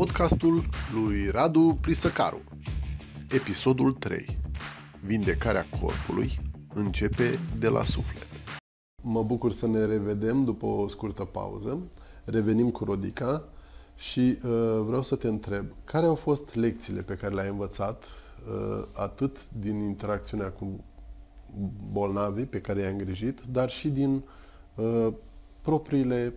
podcastul 0.00 0.68
lui 0.94 1.28
Radu 1.30 1.78
Prisăcaru. 1.80 2.40
Episodul 3.30 3.92
3. 3.92 4.38
Vindecarea 5.04 5.66
corpului 5.80 6.40
începe 6.74 7.38
de 7.58 7.68
la 7.68 7.84
suflet. 7.84 8.26
Mă 9.02 9.22
bucur 9.22 9.52
să 9.52 9.66
ne 9.66 9.84
revedem 9.84 10.40
după 10.40 10.66
o 10.66 10.88
scurtă 10.88 11.24
pauză. 11.24 11.82
Revenim 12.24 12.70
cu 12.70 12.84
Rodica 12.84 13.44
și 13.96 14.20
uh, 14.20 14.40
vreau 14.84 15.02
să 15.02 15.16
te 15.16 15.28
întreb, 15.28 15.66
care 15.84 16.06
au 16.06 16.14
fost 16.14 16.54
lecțiile 16.54 17.02
pe 17.02 17.14
care 17.14 17.34
le-ai 17.34 17.48
învățat 17.48 18.04
uh, 18.04 18.86
atât 18.92 19.50
din 19.50 19.80
interacțiunea 19.80 20.50
cu 20.50 20.84
bolnavii 21.92 22.46
pe 22.46 22.60
care 22.60 22.80
i-ai 22.80 22.92
îngrijit, 22.92 23.40
dar 23.40 23.70
și 23.70 23.88
din 23.88 24.22
uh, 24.74 25.12
propriile 25.62 26.34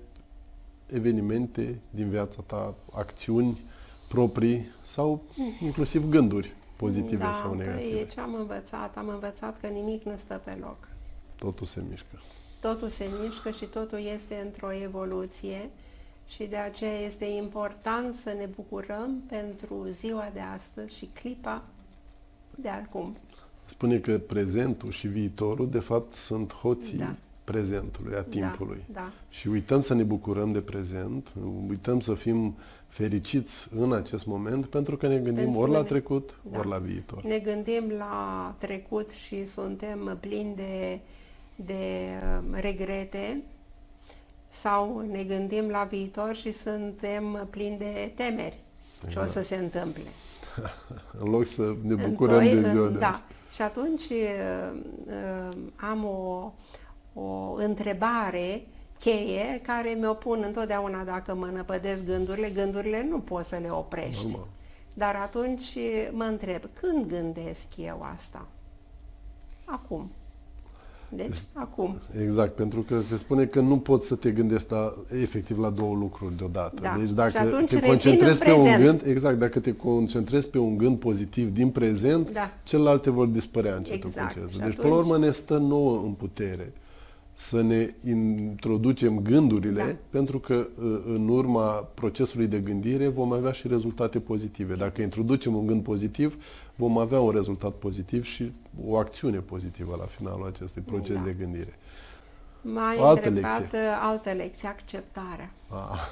evenimente 0.87 1.79
din 1.89 2.09
viața 2.09 2.41
ta, 2.45 2.75
acțiuni 2.91 3.61
proprii 4.07 4.65
sau 4.83 5.21
inclusiv 5.61 6.09
gânduri 6.09 6.55
pozitive 6.75 7.23
da, 7.23 7.31
sau 7.31 7.53
negative. 7.53 7.95
Păi, 7.95 8.07
ce 8.13 8.19
am 8.19 8.33
învățat? 8.33 8.97
Am 8.97 9.07
învățat 9.07 9.59
că 9.59 9.67
nimic 9.67 10.03
nu 10.03 10.15
stă 10.15 10.41
pe 10.43 10.57
loc. 10.59 10.87
Totul 11.35 11.65
se 11.65 11.83
mișcă. 11.89 12.21
Totul 12.61 12.89
se 12.89 13.09
mișcă 13.23 13.49
și 13.49 13.65
totul 13.65 13.99
este 14.13 14.41
într-o 14.45 14.73
evoluție 14.73 15.69
și 16.27 16.43
de 16.43 16.55
aceea 16.55 16.99
este 16.99 17.25
important 17.25 18.15
să 18.15 18.35
ne 18.37 18.45
bucurăm 18.55 19.23
pentru 19.27 19.87
ziua 19.91 20.29
de 20.33 20.39
astăzi 20.39 20.97
și 20.97 21.09
clipa 21.13 21.63
de 22.55 22.69
acum. 22.69 23.17
Spune 23.65 23.97
că 23.97 24.17
prezentul 24.17 24.91
și 24.91 25.07
viitorul, 25.07 25.69
de 25.69 25.79
fapt, 25.79 26.13
sunt 26.13 26.53
hoții 26.53 26.97
Da. 26.97 27.15
Prezentului, 27.43 28.15
a 28.15 28.21
timpului. 28.23 28.83
Da, 28.93 28.99
da. 28.99 29.09
Și 29.29 29.47
uităm 29.47 29.81
să 29.81 29.93
ne 29.93 30.03
bucurăm 30.03 30.51
de 30.51 30.61
prezent, 30.61 31.33
uităm 31.69 31.99
să 31.99 32.13
fim 32.13 32.55
fericiți 32.87 33.67
în 33.79 33.93
acest 33.93 34.25
moment, 34.25 34.65
pentru 34.65 34.97
că 34.97 35.07
ne 35.07 35.15
gândim 35.17 35.43
Pentru 35.43 35.59
ori 35.59 35.69
că 35.71 35.75
la 35.77 35.81
ne- 35.81 35.87
trecut, 35.89 36.35
da. 36.51 36.57
ori 36.59 36.67
la 36.67 36.77
viitor. 36.77 37.23
Ne 37.23 37.37
gândim 37.39 37.83
la 37.97 38.55
trecut 38.57 39.09
și 39.09 39.45
suntem 39.45 40.17
plini 40.19 40.55
de, 40.55 40.99
de 41.55 42.09
uh, 42.41 42.59
regrete 42.61 43.41
sau 44.47 45.05
ne 45.11 45.23
gândim 45.23 45.67
la 45.69 45.83
viitor 45.89 46.35
și 46.35 46.51
suntem 46.51 47.47
plini 47.49 47.77
de 47.77 48.11
temeri 48.15 48.59
ce 49.09 49.19
o 49.19 49.25
să 49.25 49.41
se 49.41 49.55
întâmple. 49.55 50.01
În 51.19 51.29
loc 51.29 51.45
să 51.45 51.75
ne 51.81 51.93
bucurăm 51.95 52.35
Întoi- 52.39 52.61
de 52.61 52.69
ziua 52.69 52.87
de 52.89 52.97
da. 52.97 53.07
azi. 53.07 53.21
Și 53.53 53.61
atunci 53.61 54.03
uh, 54.03 54.79
uh, 55.07 55.57
am 55.75 56.05
o, 56.05 56.51
o 57.13 57.53
întrebare 57.57 58.65
cheie 58.99 59.59
care 59.63 59.97
mi-o 59.99 60.13
pun 60.13 60.43
întotdeauna 60.45 61.03
dacă 61.03 61.35
mă 61.35 61.49
năpădesc 61.53 62.05
gândurile. 62.05 62.49
Gândurile 62.49 63.05
nu 63.09 63.19
poți 63.19 63.49
să 63.49 63.57
le 63.61 63.69
oprești. 63.69 64.25
Normal. 64.25 64.47
Dar 64.93 65.15
atunci 65.15 65.77
mă 66.11 66.23
întreb, 66.23 66.61
când 66.73 67.05
gândesc 67.07 67.67
eu 67.77 68.07
asta? 68.13 68.45
Acum. 69.65 70.09
Deci, 71.15 71.35
acum. 71.53 71.99
Exact, 72.21 72.55
pentru 72.55 72.81
că 72.81 73.01
se 73.01 73.17
spune 73.17 73.45
că 73.45 73.59
nu 73.59 73.77
poți 73.79 74.07
să 74.07 74.15
te 74.15 74.31
gândești 74.31 74.71
la, 74.71 74.93
efectiv 75.21 75.59
la 75.59 75.69
două 75.69 75.95
lucruri 75.95 76.37
deodată. 76.37 76.81
Da. 76.81 76.95
Deci 76.97 77.07
Și 77.07 77.13
dacă 77.13 77.37
atunci 77.37 77.69
te 77.69 77.73
revin 77.75 77.89
concentrezi 77.89 78.39
în 78.39 78.45
pe 78.45 78.51
un 78.51 78.61
prezent. 78.63 78.83
gând, 78.83 79.01
exact, 79.15 79.37
dacă 79.37 79.59
te 79.59 79.75
concentrezi 79.75 80.47
pe 80.49 80.57
un 80.57 80.77
gând 80.77 80.97
pozitiv 80.99 81.49
din 81.53 81.69
prezent, 81.69 82.31
Da. 82.31 82.49
celelalte 82.63 83.09
vor 83.11 83.25
dispărea 83.27 83.75
încetul 83.75 84.09
Exact. 84.09 84.33
cu 84.33 84.39
încetul. 84.39 84.61
Și 84.61 84.65
Deci, 84.67 84.75
până 84.75 84.87
la 84.87 84.93
atunci- 84.99 85.11
urmă, 85.11 85.25
ne 85.25 85.31
stă 85.31 85.57
nouă 85.57 85.97
în 86.03 86.11
putere 86.11 86.73
să 87.33 87.61
ne 87.61 87.87
introducem 88.07 89.19
gândurile, 89.19 89.83
Da. 89.83 89.95
pentru 90.09 90.39
că 90.39 90.53
uh, 90.53 91.01
în 91.05 91.27
urma 91.27 91.63
procesului 91.93 92.47
de 92.47 92.59
gândire 92.59 93.07
vom 93.07 93.31
avea 93.33 93.51
și 93.51 93.67
rezultate 93.67 94.19
pozitive. 94.19 94.73
Dacă 94.75 95.01
introducem 95.01 95.55
un 95.55 95.65
gând 95.65 95.83
pozitiv, 95.83 96.37
vom 96.75 96.97
avea 96.97 97.19
un 97.19 97.31
rezultat 97.31 97.71
pozitiv 97.71 98.23
și 98.23 98.51
o 98.85 98.97
acțiune 98.97 99.37
pozitivă 99.37 99.95
la 99.99 100.05
finalul 100.05 100.45
acestui 100.47 100.81
proces 100.81 101.15
Da. 101.15 101.21
de 101.21 101.35
gândire. 101.39 101.77
Mai 102.61 102.95
O 102.99 103.03
altă 103.03 103.27
întrebat 103.27 103.59
lecție. 103.59 103.77
uh, 103.77 103.85
altă 104.01 104.29
lecție, 104.31 104.67
acceptarea. 104.67 105.51
Ah. 105.69 106.07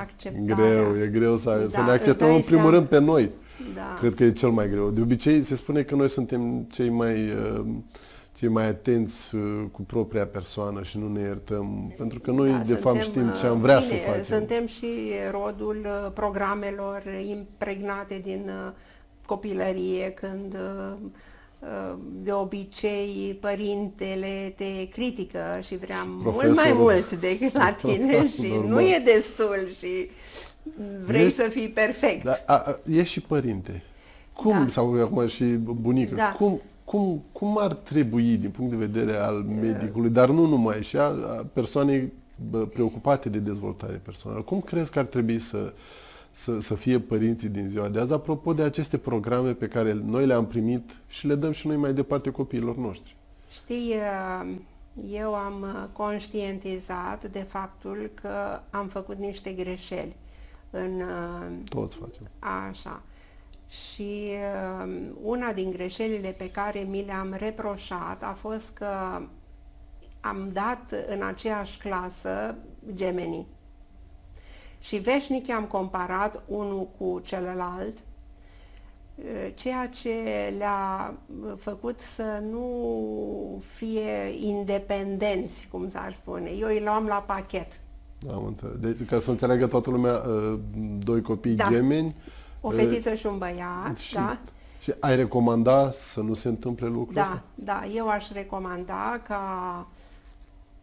Acceptarea. 0.00 0.54
Greu, 0.54 0.96
e 1.02 1.06
greu 1.06 1.36
să, 1.36 1.66
să 1.70 1.76
Da, 1.76 1.84
ne 1.84 1.90
îți 1.90 1.98
acceptăm 1.98 2.26
dai 2.26 2.36
în 2.36 2.42
primul 2.42 2.62
seama. 2.62 2.76
rând 2.76 2.88
pe 2.88 2.98
noi. 2.98 3.30
Da. 3.74 3.96
Cred 3.98 4.14
că 4.14 4.24
e 4.24 4.32
cel 4.32 4.50
mai 4.50 4.68
greu. 4.68 4.90
De 4.90 5.00
obicei 5.00 5.42
se 5.42 5.54
spune 5.54 5.82
că 5.82 5.94
noi 5.94 6.08
suntem 6.08 6.66
cei 6.70 6.88
mai 6.88 7.30
uh, 7.32 7.64
cei 8.40 8.48
mai 8.48 8.66
atenți 8.66 9.34
uh, 9.34 9.42
cu 9.72 9.82
propria 9.82 10.26
persoană 10.26 10.82
și 10.82 10.98
nu 10.98 11.08
ne 11.08 11.20
iertăm, 11.20 11.94
pentru 11.96 12.20
că 12.20 12.30
noi 12.30 12.50
Da, 12.50 12.58
de 12.58 12.74
fapt 12.74 13.02
suntem, 13.02 13.22
știm 13.24 13.34
ce 13.40 13.46
am 13.46 13.54
uh, 13.56 13.62
vrea 13.62 13.78
bine, 13.78 13.88
să 13.88 13.94
facem. 14.06 14.22
Suntem 14.22 14.66
și 14.66 14.86
rodul 15.30 15.80
uh, 15.84 16.12
programelor 16.14 17.02
impregnate 17.28 18.20
din 18.24 18.42
uh, 18.66 18.72
copilărie, 19.26 20.10
când 20.10 20.54
uh, 20.54 20.92
uh, 21.60 21.98
de 22.22 22.32
obicei 22.32 23.38
părintele 23.40 24.54
te 24.56 24.88
critică 24.90 25.40
și 25.62 25.76
vrea 25.76 26.02
mult 26.06 26.24
mai 26.24 26.32
profesorul. 26.32 26.76
mult 26.80 27.12
decât 27.12 27.52
la 27.52 27.72
tine 27.82 28.28
și 28.28 28.46
Normal. 28.46 28.68
nu 28.68 28.80
e 28.80 29.02
destul 29.04 29.68
și 29.78 30.10
vrei 31.06 31.24
Ești- 31.26 31.34
să 31.36 31.48
fii 31.50 31.68
perfect. 31.68 32.24
Dar 32.24 32.42
a, 32.46 32.54
a, 32.66 32.78
e 32.90 33.02
și 33.02 33.20
părinte. 33.20 33.82
Cum, 34.34 34.52
Da. 34.52 34.68
sau 34.68 35.00
acum 35.02 35.26
și 35.26 35.44
bunică, 35.56 36.14
Da. 36.14 36.34
cum, 36.38 36.60
cum, 36.90 37.22
cum 37.32 37.58
ar 37.58 37.74
trebui 37.74 38.36
din 38.36 38.50
punct 38.50 38.70
de 38.70 38.76
vedere 38.76 39.16
al 39.16 39.42
medicului, 39.42 40.10
dar 40.10 40.30
nu 40.30 40.46
numai, 40.46 40.82
și 40.82 40.96
a, 40.96 41.02
a 41.02 41.46
persoanei 41.52 42.12
bă, 42.50 42.66
preocupate 42.66 43.28
de 43.28 43.38
dezvoltare 43.38 43.96
personală, 43.96 44.42
cum 44.42 44.60
crezi 44.60 44.90
că 44.90 44.98
ar 44.98 45.04
trebui 45.04 45.38
să, 45.38 45.72
să, 46.30 46.60
să 46.60 46.74
fie 46.74 47.00
părinții 47.00 47.48
din 47.48 47.68
ziua 47.68 47.88
de 47.88 47.98
azi, 48.00 48.12
apropo 48.12 48.52
de 48.52 48.62
aceste 48.62 48.98
programe 48.98 49.52
pe 49.52 49.68
care 49.68 49.92
noi 49.92 50.26
le-am 50.26 50.46
primit 50.46 50.98
și 51.08 51.26
le 51.26 51.34
dăm 51.34 51.52
și 51.52 51.66
noi 51.66 51.76
mai 51.76 51.92
departe 51.92 52.30
copiilor 52.30 52.76
noștri? 52.76 53.16
Știi, 53.50 53.94
uh, 53.94 54.50
eu 55.10 55.34
am 55.34 55.62
uh, 55.62 55.84
conștientizat 55.92 57.30
de 57.30 57.46
faptul 57.48 58.10
că 58.14 58.60
am 58.70 58.86
făcut 58.86 59.18
niște 59.18 59.50
greșeli 59.50 60.16
în 60.70 61.00
uh, 61.00 61.68
Toți 61.68 61.96
facem. 61.96 62.28
Așa. 62.68 63.02
Și 63.70 64.30
uh, 64.30 64.92
una 65.22 65.52
din 65.52 65.70
greșelile 65.70 66.34
pe 66.38 66.50
care 66.50 66.80
mi 66.80 67.04
le-am 67.04 67.34
reproșat 67.38 68.22
a 68.22 68.36
fost 68.40 68.70
că 68.74 68.86
am 70.20 70.48
dat 70.52 70.94
în 71.08 71.22
aceeași 71.22 71.78
clasă 71.78 72.54
gemenii. 72.94 73.46
Și 74.80 74.96
veșnic 74.96 75.50
am 75.50 75.64
comparat 75.64 76.42
unul 76.46 76.88
cu 76.98 77.20
celălalt, 77.24 77.98
uh, 79.14 79.52
ceea 79.54 79.88
ce 79.88 80.10
le-a 80.58 81.14
uh, 81.44 81.52
făcut 81.58 82.00
să 82.00 82.42
nu 82.50 83.62
fie 83.74 84.46
independenți, 84.46 85.68
cum 85.70 85.88
s-ar 85.88 86.12
spune. 86.12 86.50
Eu 86.50 86.68
îi 86.68 86.82
luam 86.84 87.06
la 87.06 87.24
pachet. 87.26 87.80
Am 88.30 88.44
înțeles. 88.44 88.78
Deci, 88.78 89.04
ca 89.06 89.18
să 89.18 89.30
înțeleagă 89.30 89.66
toată 89.66 89.90
lumea, 89.90 90.12
uh, 90.12 90.60
doi 90.98 91.22
copii 91.22 91.54
Da. 91.54 91.68
gemeni. 91.70 92.14
O 92.60 92.68
uh, 92.68 92.74
fetiță 92.74 93.14
și 93.14 93.26
un 93.26 93.38
băiat, 93.38 93.96
și, 93.96 94.14
da? 94.14 94.38
și 94.80 94.94
ai 95.00 95.16
recomanda 95.16 95.90
să 95.90 96.20
nu 96.20 96.34
se 96.34 96.48
întâmple 96.48 96.86
lucrul 96.86 97.14
Da, 97.14 97.22
ăsta? 97.22 97.42
da, 97.54 97.84
eu 97.94 98.08
aș 98.08 98.30
recomanda 98.30 99.20
ca, 99.26 99.86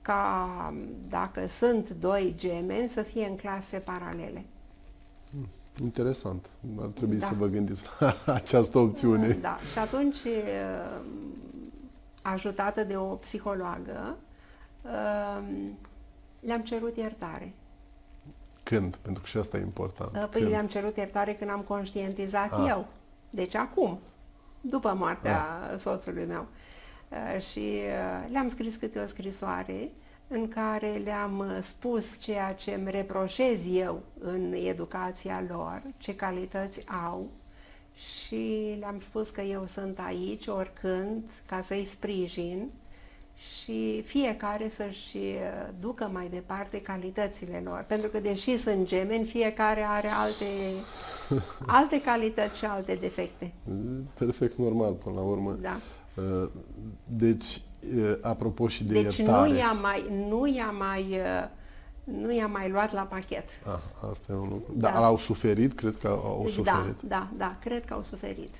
ca 0.01 0.73
dacă 1.09 1.47
sunt 1.47 1.89
doi 1.89 2.33
gemeni 2.37 2.89
să 2.89 3.01
fie 3.01 3.25
în 3.25 3.35
clase 3.35 3.77
paralele. 3.77 4.45
Interesant. 5.81 6.49
Ar 6.81 6.87
trebui 6.87 7.17
Da. 7.17 7.27
să 7.27 7.33
vă 7.37 7.45
gândiți 7.47 7.83
la 7.99 8.15
această 8.33 8.77
opțiune. 8.77 9.27
Da, 9.29 9.57
și 9.71 9.79
atunci, 9.79 10.15
uh, 10.15 10.99
ajutată 12.21 12.83
de 12.83 12.95
o 12.97 13.03
psihologă, 13.03 14.17
uh, 14.83 15.43
le-am 16.39 16.61
cerut 16.61 16.97
iertare. 16.97 17.53
Când? 18.69 18.95
Pentru 18.95 19.21
că 19.21 19.27
și 19.27 19.37
asta 19.37 19.57
e 19.57 19.61
important. 19.61 20.15
Uh, 20.15 20.27
Păi 20.31 20.39
Când? 20.41 20.51
le-am 20.51 20.67
cerut 20.67 20.97
iertare 20.97 21.33
când 21.33 21.49
am 21.49 21.61
conștientizat 21.61 22.51
Ah. 22.51 22.65
eu. 22.69 22.87
Deci 23.29 23.55
acum, 23.55 23.99
după 24.61 24.93
moartea 24.93 25.45
soțului 25.77 26.25
meu. 26.25 26.45
Uh, 27.09 27.41
Și 27.41 27.59
uh, 27.59 28.29
le-am 28.31 28.49
scris 28.49 28.75
câte 28.75 28.99
o 28.99 29.05
scrisoare 29.05 29.91
în 30.27 30.47
care 30.47 31.01
le-am 31.03 31.37
uh, 31.39 31.57
spus 31.61 32.19
ceea 32.19 32.53
ce 32.53 32.73
îmi 32.73 32.91
reproșez 32.91 33.59
eu 33.75 34.01
în 34.19 34.53
educația 34.53 35.43
lor, 35.49 35.81
ce 35.97 36.15
calități 36.15 36.83
au 37.07 37.27
și 37.95 38.75
le-am 38.79 38.99
spus 38.99 39.29
că 39.29 39.41
eu 39.41 39.65
sunt 39.65 39.99
aici 39.99 40.47
oricând 40.47 41.23
ca 41.45 41.61
să-i 41.61 41.83
sprijin 41.85 42.69
și 43.37 44.01
fiecare 44.05 44.69
să-și 44.69 45.17
uh, 45.17 45.69
ducă 45.79 46.09
mai 46.13 46.27
departe 46.29 46.81
calitățile 46.81 47.61
lor. 47.65 47.85
Pentru 47.87 48.09
că 48.09 48.19
deși 48.19 48.57
sunt 48.57 48.85
gemeni, 48.87 49.25
fiecare 49.25 49.81
are 49.87 50.09
alte, 50.11 50.45
alte 51.79 52.01
calități 52.01 52.57
și 52.57 52.65
alte 52.65 52.97
defecte. 53.01 53.53
Perfect 54.13 54.57
normal, 54.57 54.93
până 54.93 55.15
la 55.15 55.21
urmă. 55.21 55.57
Da. 55.61 55.77
Uh, 56.15 56.49
Deci, 57.07 57.61
uh, 57.95 58.13
apropo 58.21 58.67
și 58.67 58.83
de 58.83 59.01
Deci 59.01 59.17
iertare. 59.17 59.49
nu 59.49 59.57
i-a 59.57 59.71
mai, 59.71 60.05
nu 60.29 60.47
i-a 60.47 60.71
mai 60.71 61.01
uh, 61.11 61.49
nu 62.03 62.33
i-am 62.33 62.51
mai 62.51 62.69
luat 62.69 62.93
la 62.93 63.01
pachet. 63.01 63.49
Ah, 63.65 64.09
asta 64.09 64.31
e 64.33 64.35
un 64.35 64.49
lucru. 64.49 64.73
Da. 64.75 64.89
Dar 64.91 65.03
au 65.03 65.17
suferit? 65.17 65.73
Cred 65.73 65.97
că 65.97 66.07
au 66.07 66.41
Da, 66.43 66.49
suferit. 66.51 67.01
da, 67.01 67.27
da, 67.37 67.57
cred 67.61 67.85
că 67.85 67.93
au 67.93 68.03
suferit. 68.03 68.55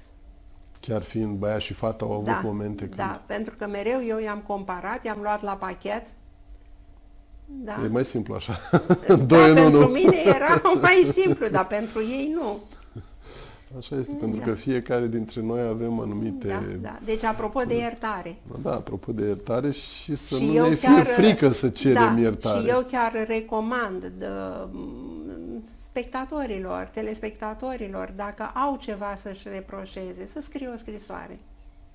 Chiar 0.81 1.01
fiind 1.01 1.37
băiat 1.37 1.59
și 1.59 1.73
fata 1.73 2.05
au 2.05 2.11
avut 2.11 2.25
Da, 2.25 2.41
momente 2.43 2.83
când... 2.83 2.95
da, 2.95 3.21
pentru 3.25 3.53
că 3.57 3.67
mereu 3.67 3.99
eu 4.07 4.19
i-am 4.19 4.43
comparat, 4.47 5.05
i-am 5.05 5.19
luat 5.21 5.41
la 5.43 5.51
pachet. 5.53 6.07
Da. 7.45 7.75
E 7.83 7.87
mai 7.87 8.05
simplu 8.05 8.33
așa. 8.33 8.59
da, 9.07 9.15
Doi 9.33 9.49
în 9.49 9.55
pentru 9.55 9.77
unul. 9.79 9.91
mine 9.91 10.17
era 10.25 10.61
mai 10.81 11.09
simplu, 11.13 11.47
dar 11.47 11.67
pentru 11.67 11.99
ei 12.01 12.31
nu. 12.35 12.57
Așa 13.77 13.95
este, 13.95 14.13
pentru 14.19 14.39
Da. 14.39 14.45
că 14.45 14.53
fiecare 14.53 15.07
dintre 15.07 15.41
noi 15.41 15.61
avem 15.67 15.99
anumite... 15.99 16.47
Da, 16.47 16.61
da. 16.81 16.99
Deci, 17.05 17.23
apropo 17.23 17.61
de 17.61 17.77
iertare. 17.77 18.35
Da, 18.61 18.71
apropo 18.73 19.11
de 19.11 19.25
iertare 19.25 19.71
și 19.71 20.15
să 20.15 20.35
și 20.35 20.45
nu 20.45 20.53
eu 20.53 20.69
ne 20.69 20.75
fie 20.75 20.87
chiar, 20.89 21.05
frică 21.05 21.49
să 21.51 21.69
cerem 21.69 22.15
da, 22.15 22.21
iertare. 22.21 22.59
Și 22.59 22.67
eu 22.69 22.85
chiar 22.91 23.25
recomand 23.27 24.11
de, 24.17 24.25
m, 24.71 25.26
spectatorilor, 25.97 26.89
telespectatorilor, 26.93 28.13
dacă 28.15 28.43
au 28.43 28.77
ceva 28.77 29.15
să-și 29.21 29.47
reproșeze, 29.47 30.27
să 30.27 30.41
scrie 30.41 30.67
o 30.67 30.75
scrisoare. 30.75 31.39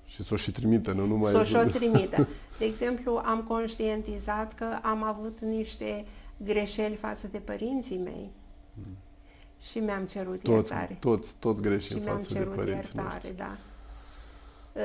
Și 0.05 0.23
să 0.23 0.33
o 0.33 0.35
și 0.35 0.51
trimite, 0.51 0.91
nu 0.91 1.05
numai... 1.05 1.31
Să 1.31 1.43
și 1.43 1.55
o 1.55 1.63
trimită. 1.63 2.27
De 2.59 2.65
exemplu, 2.65 3.21
am 3.25 3.41
conștientizat 3.47 4.53
că 4.53 4.65
am 4.81 5.03
avut 5.03 5.37
niște 5.39 6.05
greșeli 6.37 6.95
față 6.95 7.27
de 7.31 7.37
părinții 7.37 7.97
mei 7.97 8.31
și 9.61 9.79
mi-am 9.79 10.03
cerut 10.03 10.41
toți, 10.41 10.71
iertare. 10.71 10.97
toți, 10.99 11.35
toți 11.39 11.61
greșim 11.61 11.97
și 11.97 12.03
mi-am 12.03 12.15
față 12.15 12.33
de 12.33 12.39
cerut 12.39 12.55
părinții 12.55 12.91
iertare, 12.95 13.09
noștri. 13.13 13.37
da. 13.37 13.57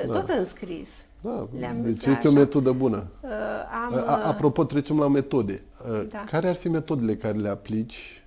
Da. 0.07 0.19
Tot 0.19 0.29
în 0.29 0.45
scris. 0.45 1.05
Da, 1.21 1.49
Le-am 1.59 1.83
deci 1.83 1.95
zis 1.95 2.07
este 2.07 2.27
o 2.27 2.31
așa. 2.31 2.39
metodă 2.41 2.73
bună. 2.73 3.07
Uh, 3.21 3.31
Am, 3.87 3.95
A, 3.95 4.19
uh, 4.19 4.23
apropo, 4.25 4.65
trecem 4.65 4.99
la 4.99 5.09
metode. 5.09 5.63
Uh, 5.91 6.09
Da. 6.09 6.25
Care 6.25 6.49
ar 6.49 6.55
fi 6.55 6.69
metodele 6.69 7.17
care 7.17 7.39
le 7.39 7.49
aplici, 7.49 8.23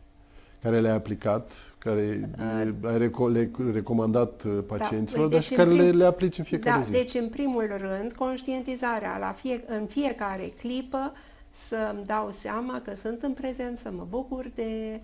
care 0.62 0.80
le-ai 0.80 0.96
aplicat, 0.96 1.52
care 1.78 2.30
ai 2.38 3.10
reco- 3.10 3.32
le 3.32 3.52
recomandat 3.74 4.44
uh, 4.44 4.64
pacienților, 4.68 5.28
deci 5.28 5.34
dar 5.34 5.42
și 5.42 5.52
în 5.52 5.58
care 5.58 5.70
le, 5.70 5.90
prim- 5.90 5.98
le 5.98 6.06
aplici 6.06 6.38
în 6.38 6.44
fiecare 6.44 6.78
da, 6.78 6.84
zi? 6.84 6.92
deci 6.92 7.14
în 7.14 7.30
primul 7.30 7.68
rând, 7.78 8.14
conștientizarea 8.14 9.18
la 9.18 9.32
fie, 9.32 9.64
în 9.68 9.86
fiecare 9.86 10.54
clipă 10.58 11.14
să-mi 11.50 12.06
dau 12.06 12.32
seama 12.32 12.82
că 12.82 12.96
sunt 12.96 13.24
în 13.24 13.34
prezent, 13.34 13.78
să 13.78 13.92
mă 13.92 14.08
bucur 14.10 14.52
de, 14.56 15.02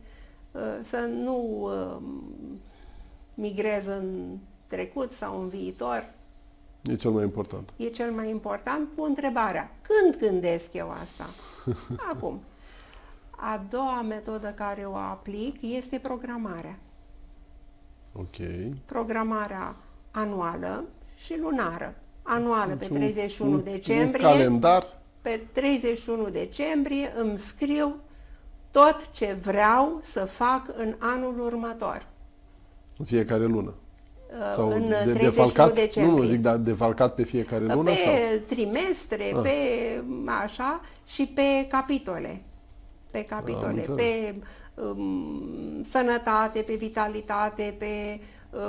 uh, 0.51 0.61
să 0.81 1.09
nu 1.23 1.61
uh, 1.61 2.01
migrez 3.33 3.85
în 3.85 4.37
trecut 4.67 5.11
sau 5.11 5.41
în 5.41 5.47
viitor. 5.47 6.13
E 6.83 6.95
cel 6.95 7.11
mai 7.11 7.23
important. 7.23 7.73
E 7.75 7.87
cel 7.87 8.11
mai 8.11 8.29
important 8.29 8.87
cu 8.95 9.03
întrebarea, 9.03 9.71
când 9.81 10.17
gândesc 10.29 10.73
eu 10.73 10.89
asta? 10.89 11.25
Acum. 12.13 12.41
A 13.39 13.65
doua 13.69 14.01
metodă 14.01 14.47
care 14.55 14.81
o 14.83 14.95
aplic 14.95 15.55
este 15.61 15.97
programarea. 16.03 16.79
Ok. 18.13 18.35
Programarea 18.85 19.75
anuală 20.11 20.83
și 21.15 21.37
lunară. 21.41 21.95
Anuală 22.21 22.69
pe 22.71 22.75
Deci 22.75 22.89
un- 22.89 22.95
31 22.95 23.51
un, 23.51 23.63
decembrie. 23.63 24.25
Un 24.27 24.31
calendar. 24.33 24.83
Pe 25.21 25.41
31 25.51 26.29
decembrie 26.29 27.13
îmi 27.17 27.39
scriu 27.39 27.95
tot 28.71 29.11
ce 29.11 29.37
vreau 29.41 29.99
să 30.01 30.25
fac 30.25 30.67
în 30.77 30.95
anul 30.99 31.39
următor. 31.39 32.05
În 32.97 33.05
fiecare 33.05 33.45
lună. 33.45 33.73
Uh, 34.29 34.53
Sau 34.55 34.69
în 34.69 34.87
de, 34.87 34.93
31 34.93 35.19
defalcat? 35.29 35.73
decembrie. 35.73 36.15
Nu, 36.15 36.21
nu, 36.21 36.27
zic, 36.27 36.41
dar 36.41 36.55
defalcat 36.57 37.15
pe 37.15 37.23
fiecare 37.23 37.65
lună 37.65 37.89
pe 37.89 37.95
sau? 37.95 38.13
trimestre, 38.47 39.31
Ah. 39.35 39.41
pe 39.41 39.51
așa 40.43 40.81
și 41.05 41.25
pe 41.35 41.67
capitole. 41.69 42.41
Pe 43.11 43.23
capitole, 43.23 43.67
înțeles. 43.71 43.95
pe 43.95 44.35
um, 44.81 45.83
sănătate, 45.83 46.59
pe 46.59 46.73
vitalitate, 46.75 47.75
pe 47.77 48.19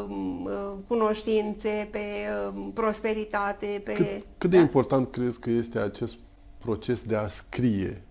um, 0.08 0.44
uh, 0.44 0.72
cunoștințe, 0.88 1.88
pe 1.90 2.04
um, 2.54 2.70
prosperitate, 2.72 3.80
pe... 3.84 3.92
Cât, 3.92 4.06
cât 4.38 4.50
de 4.50 4.56
da. 4.56 4.62
important 4.62 5.10
crezi 5.10 5.40
că 5.40 5.50
este 5.50 5.78
acest 5.78 6.16
proces 6.58 7.02
de 7.02 7.16
a 7.16 7.28
scrie, 7.28 8.02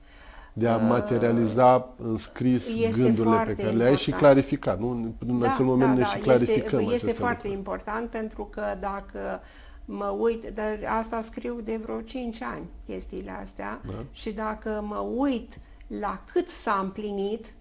de 0.53 0.67
a 0.67 0.77
materializa 0.77 1.93
în 1.97 2.17
scris 2.17 2.67
Uh, 2.73 2.83
Este 2.87 3.01
gândurile 3.01 3.35
foarte 3.35 3.53
pe 3.53 3.61
care 3.63 3.75
le 3.75 3.83
ai 3.83 3.95
și 3.97 4.09
important. 4.09 4.33
clarifica, 4.33 4.77
nu? 4.79 5.13
În 5.27 5.43
acel 5.43 5.65
moment 5.65 5.97
ne 5.97 6.03
și 6.03 6.17
clarificăm 6.17 6.79
Este, 6.79 6.89
aceste 6.89 7.05
este 7.07 7.19
foarte 7.19 7.35
lucruri. 7.47 7.53
important 7.53 8.09
pentru 8.09 8.45
că 8.51 8.61
dacă 8.79 9.41
mă 9.85 10.15
uit, 10.19 10.43
dar 10.53 10.97
asta 10.99 11.21
scriu 11.21 11.59
de 11.63 11.79
vreo 11.83 12.01
5 12.01 12.41
ani, 12.41 12.65
chestiile 12.85 13.31
astea, 13.41 13.81
Da. 13.85 13.93
și 14.11 14.31
dacă 14.31 14.83
mă 14.87 15.05
uit 15.15 15.59
la 15.87 16.21
cât 16.33 16.49
s-a 16.49 16.79
împlinit, 16.83 17.53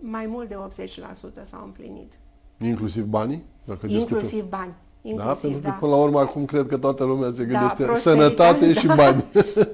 mai 0.00 0.26
mult 0.26 0.48
de 0.48 0.54
80% 0.54 1.42
s-au 1.42 1.64
împlinit. 1.64 2.12
Inclusiv 2.58 3.04
banii? 3.04 3.42
Dacă 3.64 3.86
Inclusiv 3.86 4.18
discutăm. 4.30 4.48
bani. 4.48 4.72
Da, 5.02 5.10
Inclusiv, 5.10 5.40
pentru 5.40 5.60
că 5.60 5.68
da. 5.68 5.72
până 5.72 5.90
la 5.92 5.98
urmă 6.02 6.18
acum 6.20 6.44
cred 6.44 6.66
că 6.66 6.76
toată 6.78 7.04
lumea 7.04 7.32
se 7.36 7.44
gândește 7.44 7.82
prosperitate, 7.84 8.00
sănătate 8.00 8.72
și 8.80 8.86
da. 8.86 8.94
bani. 8.94 9.24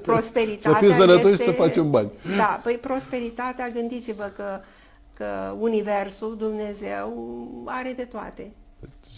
Prosperitatea 0.01 0.79
Să 0.79 0.85
fim 0.85 0.95
sănătoși 0.99 1.33
este- 1.33 1.43
și 1.43 1.49
să 1.49 1.61
facem 1.61 1.89
bani. 1.89 2.11
Da, 2.37 2.59
păi 2.63 2.73
prosperitatea, 2.73 3.69
gândiți-vă 3.69 4.31
că, 4.35 4.59
că 5.13 5.55
Universul, 5.59 6.35
Dumnezeu, 6.37 7.13
are 7.65 7.93
de 7.97 8.03
toate. 8.03 8.51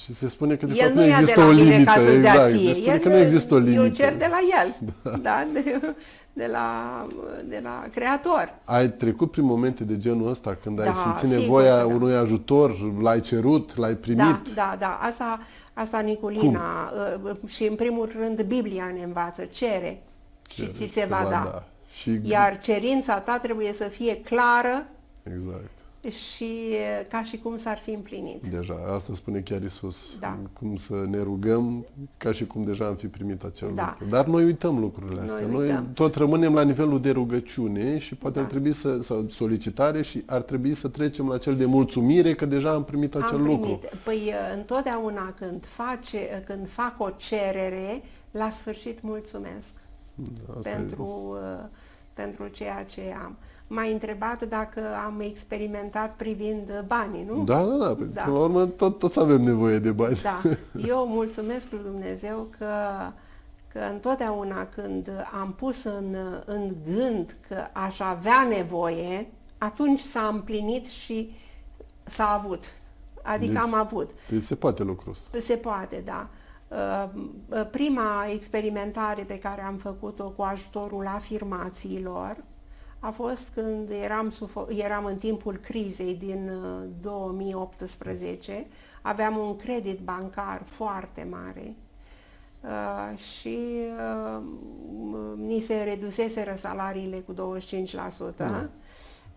Și 0.03 0.13
se 0.13 0.27
spune 0.27 0.55
că 0.55 0.65
de 0.65 0.73
El 0.73 0.79
fapt 0.79 0.93
nu 0.93 1.01
nu 1.01 1.07
ia 1.07 1.15
de 1.15 1.21
există 1.21 1.39
la 1.39 1.47
o 1.47 1.51
mine 1.51 1.69
limită. 1.71 1.91
ca 1.91 1.99
să-ți 1.99 2.19
dea 2.21 2.31
exact. 2.31 2.49
ție. 2.49 2.73
Se 2.73 2.73
spune 2.73 2.93
El, 2.93 2.99
că 2.99 3.09
nu 3.09 3.17
există 3.17 3.53
o 3.53 3.57
limită. 3.57 3.81
Eu 3.81 3.87
cer 3.89 4.17
de 4.17 4.29
la 4.29 4.37
el, 4.63 4.75
da. 5.27 5.47
de, 5.53 5.81
de, 6.33 6.47
la, 6.51 6.67
de 7.49 7.59
la 7.63 7.83
Creator. 7.93 8.53
Ai 8.65 8.89
trecut 8.89 9.31
prin 9.31 9.43
momente 9.43 9.83
de 9.83 9.97
genul 9.97 10.29
ăsta 10.29 10.57
când 10.63 10.79
ai 10.79 10.85
Da, 10.85 10.93
simțit 10.93 11.27
sigur 11.27 11.41
nevoia 11.41 11.81
că 11.81 11.87
da. 11.87 11.93
unui 11.93 12.15
ajutor, 12.15 13.01
l-ai 13.01 13.19
cerut, 13.19 13.77
l-ai 13.77 13.95
primit? 13.95 14.23
Da, 14.25 14.41
da, 14.55 14.75
da. 14.79 14.99
Asta, 15.01 15.39
asta 15.73 15.99
Niculina 15.99 16.93
uh, 17.23 17.35
și 17.47 17.63
în 17.65 17.75
primul 17.75 18.11
rând 18.19 18.41
Biblia 18.41 18.91
ne 18.97 19.03
învață, 19.03 19.43
cere 19.43 20.01
și 20.49 20.67
ți 20.71 20.85
se 20.85 21.07
va 21.09 21.27
da. 21.29 21.63
Și 21.93 22.19
Iar 22.23 22.59
cerința 22.59 23.19
ta 23.19 23.37
trebuie 23.37 23.73
să 23.73 23.83
fie 23.83 24.17
clară 24.17 24.85
exact. 25.23 25.72
Și 26.09 26.43
uh, 26.69 27.07
ca 27.09 27.23
și 27.23 27.37
cum 27.37 27.57
s-ar 27.57 27.77
fi 27.77 27.89
împlinit. 27.91 28.45
Deja, 28.45 28.79
asta 28.93 29.13
spune 29.13 29.39
chiar 29.39 29.61
Isus. 29.61 30.17
Da. 30.19 30.37
Cum 30.59 30.75
să 30.75 31.03
ne 31.09 31.21
rugăm 31.21 31.85
ca 32.17 32.31
și 32.31 32.47
cum 32.47 32.63
deja 32.63 32.85
am 32.85 32.95
fi 32.95 33.07
primit 33.07 33.43
acel 33.43 33.71
Da. 33.75 33.95
lucru. 33.99 34.15
Dar 34.15 34.25
noi 34.25 34.43
uităm 34.43 34.79
lucrurile 34.79 35.15
Noi 35.21 35.23
astea. 35.29 35.57
uităm. 35.57 35.75
Noi 35.83 35.83
tot 35.93 36.15
rămânem 36.15 36.53
la 36.53 36.61
nivelul 36.61 37.01
de 37.01 37.11
rugăciune 37.11 37.97
și 37.97 38.15
poate 38.15 38.35
Da. 38.37 38.43
ar 38.43 38.49
trebui 38.49 38.73
să, 38.73 39.01
sau 39.01 39.25
solicitare 39.29 40.01
și 40.01 40.23
ar 40.25 40.41
trebui 40.41 40.73
să 40.73 40.87
trecem 40.87 41.27
la 41.27 41.37
cel 41.37 41.55
de 41.57 41.65
mulțumire 41.65 42.33
că 42.35 42.45
deja 42.45 42.71
am 42.73 42.83
primit 42.83 43.15
acel 43.15 43.37
Am 43.37 43.45
lucru. 43.45 43.75
primit. 43.77 44.03
Păi 44.03 44.17
uh, 44.27 44.33
întotdeauna 44.57 45.33
când, 45.39 45.65
face, 45.65 46.17
uh, 46.17 46.43
când 46.45 46.67
fac 46.69 46.99
o 46.99 47.09
cerere, 47.17 48.01
la 48.31 48.49
sfârșit 48.49 49.01
mulțumesc 49.01 49.69
Asta 50.57 50.69
e- 50.69 50.73
pentru, 50.73 51.37
uh, 51.41 51.65
pentru 52.13 52.47
ceea 52.47 52.83
ce 52.83 53.01
am. 53.23 53.35
M-ai 53.73 53.91
întrebat 53.91 54.43
dacă 54.43 54.81
am 55.05 55.19
experimentat 55.19 56.15
privind 56.15 56.69
uh, 56.69 56.79
banii, 56.87 57.23
nu? 57.23 57.43
Da, 57.43 57.63
da, 57.63 57.77
da. 57.77 57.93
Da. 57.93 58.21
Până 58.21 58.37
la 58.37 58.43
urmă, 58.43 58.65
tot, 58.65 58.99
toți 58.99 59.19
avem 59.19 59.41
nevoie 59.41 59.79
de 59.79 59.91
bani. 59.91 60.19
Da. 60.21 60.41
Eu 60.87 61.07
mulțumesc 61.07 61.67
lui 61.71 61.81
Dumnezeu 61.83 62.47
că, 62.57 62.65
că 63.67 63.79
întotdeauna 63.91 64.65
când 64.65 65.11
am 65.41 65.53
pus 65.53 65.83
în, 65.83 66.15
în 66.45 66.75
gând 66.85 67.35
că 67.47 67.55
aș 67.71 67.99
avea 67.99 68.47
nevoie, 68.49 69.27
atunci 69.57 69.99
s-a 69.99 70.29
împlinit 70.33 70.85
și 70.85 71.31
s-a 72.03 72.29
avut. 72.43 72.71
Adică 73.21 73.51
Deci- 73.51 73.61
am 73.61 73.73
avut. 73.73 74.09
Deci 74.29 74.43
se 74.43 74.55
poate 74.55 74.83
lucrul 74.83 75.11
ăsta. 75.11 75.39
Se 75.39 75.55
poate, 75.55 76.01
da. 76.05 76.27
Uh, 76.67 77.09
uh, 77.49 77.67
Prima 77.71 78.25
experimentare 78.33 79.23
pe 79.23 79.39
care 79.39 79.61
am 79.61 79.75
făcut-o 79.77 80.23
cu 80.23 80.41
ajutorul 80.41 81.07
afirmațiilor 81.07 82.37
a 83.05 83.09
fost 83.09 83.47
când 83.53 83.89
eram, 84.03 84.31
sufo- 84.31 84.67
eram 84.83 85.05
în 85.05 85.15
timpul 85.17 85.57
crizei 85.57 86.15
din 86.15 86.49
uh, 86.49 86.87
2018, 87.01 88.65
aveam 89.01 89.37
un 89.37 89.55
credit 89.55 89.99
bancar 89.99 90.61
foarte 90.65 91.27
mare 91.29 91.75
uh, 92.61 93.17
și 93.17 93.57
uh, 93.97 94.41
m- 95.11 95.37
ni 95.37 95.59
se 95.59 95.83
reduseseră 95.83 96.53
salariile 96.55 97.17
cu 97.17 97.33
25%. 97.33 97.35
Da. 98.35 98.69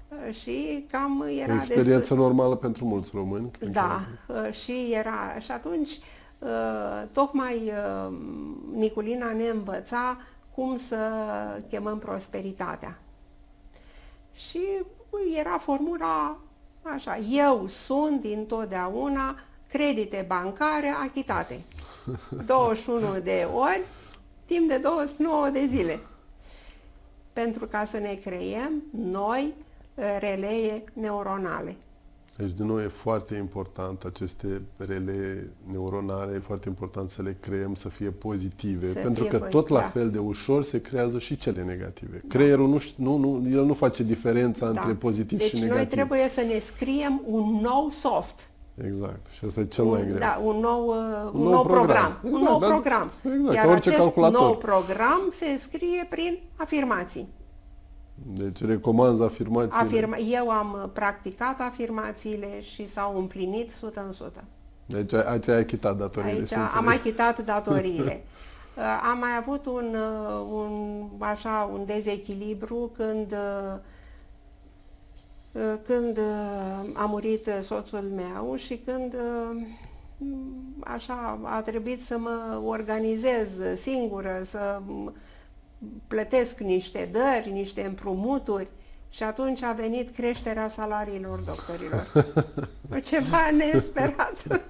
uh, 0.08 0.35
Și 0.35 0.85
cam 0.90 1.25
era 1.38 1.52
O 1.52 1.56
destul- 1.56 1.75
experiență 1.76 2.14
normală 2.14 2.54
pentru 2.56 2.85
mulți 2.85 3.11
români. 3.14 3.50
cred 3.50 3.70
da, 3.70 4.00
că- 4.26 4.42
uh, 4.46 4.52
și 4.52 4.87
era 4.92 5.38
și 5.38 5.50
atunci 5.52 5.90
uh, 6.38 6.49
tocmai 7.12 7.54
uh, 8.08 8.16
Niculina 8.75 9.32
ne 9.32 9.44
învăța 9.49 10.16
cum 10.54 10.76
să 10.76 10.99
chemăm 11.68 11.99
prosperitatea. 11.99 12.99
Și 14.37 14.61
era 15.37 15.59
formula 15.59 16.38
așa, 16.83 17.19
eu 17.31 17.66
sunt 17.66 18.21
dintotdeauna 18.21 19.38
credite 19.69 20.25
bancare 20.28 20.88
achitate. 20.88 21.61
21 22.47 23.21
de 23.21 23.49
ori, 23.55 23.83
timp 24.45 24.69
de 24.69 24.78
29 24.78 25.49
de 25.49 25.64
zile. 25.64 25.99
Pentru 27.33 27.66
ca 27.66 27.85
să 27.85 27.99
ne 27.99 28.14
creiem 28.14 28.83
noi 28.90 29.55
relee 30.19 30.85
neuronale. 30.93 31.76
Deci, 32.37 32.50
din 32.52 32.66
nou, 32.66 32.78
e 32.81 32.87
foarte 32.88 33.35
important 33.35 34.02
aceste 34.05 34.62
relee 34.76 35.50
neuronale, 35.73 36.35
e 36.35 36.38
foarte 36.38 36.69
important 36.69 37.11
să 37.11 37.23
le 37.23 37.37
creăm 37.40 37.75
să 37.75 37.88
fie 37.88 38.11
pozitive, 38.11 38.87
Să 38.93 38.99
pentru 38.99 39.23
fie 39.25 39.33
că 39.33 39.38
pozi- 39.38 39.50
tot 39.50 39.69
la 39.69 39.81
da. 39.81 39.87
fel 39.87 40.11
de 40.11 40.19
ușor 40.19 40.64
se 40.64 40.81
creează 40.81 41.19
și 41.19 41.37
cele 41.37 41.62
negative. 41.62 42.23
Creierul 42.28 42.69
nu, 42.69 42.78
ș- 42.78 42.95
nu, 42.97 43.16
nu, 43.16 43.43
el 43.50 43.64
nu 43.64 43.75
face 43.75 44.02
diferența 44.02 44.69
între 44.69 44.95
pozitiv 44.95 45.38
deci 45.38 45.49
și 45.49 45.59
noi 45.59 45.69
negativ. 45.69 45.88
trebuie 45.90 46.28
să 46.28 46.40
ne 46.40 46.59
scriem 46.59 47.23
un 47.26 47.59
nou 47.62 47.88
soft. 47.90 48.50
Exact. 48.87 49.26
Și 49.37 49.45
asta 49.45 49.61
e 49.61 49.64
cel 49.66 49.85
mai 49.85 50.00
un, 50.00 50.07
greu. 50.07 50.19
Da, 50.19 50.40
un 50.45 50.57
nou, 50.61 50.87
uh, 50.88 51.31
un 51.33 51.40
nou 51.43 51.52
nou 51.52 51.62
program. 51.62 51.85
program. 51.85 52.19
un 52.23 52.31
Exact, 52.31 52.50
nou 52.50 52.59
dar- 52.61 52.71
program. 52.71 53.11
exact, 53.37 53.55
Iar 53.55 53.64
ca 53.64 53.71
orice 53.71 53.88
acest 53.88 54.02
calculator. 54.02 54.40
nou 54.40 54.57
program 54.57 55.21
se 55.31 55.47
scrie 55.59 56.07
prin 56.11 56.38
afirmații. 56.57 57.28
Deci 58.25 58.64
recomand 58.64 59.23
afirmațiile. 59.23 59.76
Afirma, 59.85 60.16
eu 60.16 60.50
am 60.50 60.73
uh, 60.82 60.90
practicat 60.92 61.61
afirmațiile 61.61 62.61
și 62.61 62.87
s-au 62.88 63.18
împlinit 63.18 63.68
100 63.70 64.00
în 64.00 64.08
100. 64.08 64.44
Deci 64.87 65.12
ai- 65.12 65.25
ați 65.25 65.50
achitat 65.50 65.96
datoriile, 65.96 66.38
Aici 66.38 66.49
să 66.49 66.54
am 66.54 66.61
înțeleg. 66.62 66.85
mai 66.85 66.99
chitat 67.00 67.44
datoriile. 67.54 68.25
Uh, 68.76 68.82
Am 69.12 69.18
mai 69.18 69.37
avut 69.38 69.66
un, 69.66 69.94
uh, 69.94 70.46
un, 70.52 71.02
așa, 71.18 71.70
un 71.73 71.85
dezechilibru 71.87 72.90
când, 72.96 73.32
uh, 73.32 73.78
uh, 75.52 75.75
când 75.82 76.18
uh, 76.18 76.88
a 76.94 77.04
murit 77.04 77.46
uh, 77.46 77.58
soțul 77.62 78.12
meu 78.16 78.54
și 78.56 78.80
când 78.85 79.14
uh, 79.14 79.62
m, 80.18 80.82
așa 80.85 81.38
a 81.42 81.61
trebuit 81.62 82.04
să 82.04 82.18
mă 82.18 82.61
organizez 82.64 83.49
singură, 83.75 84.40
să 84.44 84.80
m, 84.87 85.14
plătesc 86.06 86.59
niște 86.59 87.09
dări, 87.12 87.50
niște 87.52 87.85
împrumuturi 87.85 88.68
și 89.09 89.23
atunci 89.23 89.62
a 89.62 89.73
venit 89.73 90.14
creșterea 90.14 90.68
salariilor 90.68 91.38
doctorilor. 91.38 92.06
Ceva 93.11 93.50
nesperat. 93.50 94.47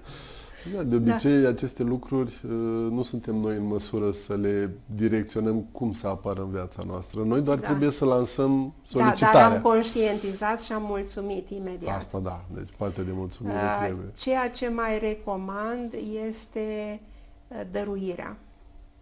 Da, 0.74 0.82
de 0.82 0.96
obicei 0.96 1.42
da. 1.42 1.48
aceste 1.48 1.82
lucruri 1.82 2.40
uh, 2.44 2.50
nu 2.90 3.02
suntem 3.02 3.34
noi 3.34 3.56
în 3.56 3.66
măsură 3.66 4.10
să 4.10 4.34
le 4.34 4.70
direcționăm 4.94 5.62
cum 5.72 5.92
să 5.92 6.06
apară 6.06 6.40
în 6.40 6.50
viața 6.50 6.82
noastră. 6.86 7.22
Noi 7.22 7.40
doar 7.40 7.58
Da. 7.58 7.66
trebuie 7.66 7.90
să 7.90 8.04
lansăm 8.04 8.64
Da, 8.64 8.72
solicitarea. 8.84 9.40
dar 9.48 9.56
am 9.56 9.62
conștientizat 9.62 10.60
și 10.60 10.72
am 10.72 10.82
mulțumit 10.82 11.50
imediat. 11.50 11.96
Asta 11.96 12.18
da, 12.18 12.44
deci 12.54 12.68
parte 12.76 13.02
de 13.02 13.10
mulțumire 13.12 13.54
Uh, 13.56 13.78
trebuie. 13.84 14.06
Ceea 14.14 14.50
ce 14.50 14.68
mai 14.68 14.98
recomand 14.98 15.94
este 16.28 17.00
uh, 17.48 17.60
dăruirea. 17.70 18.36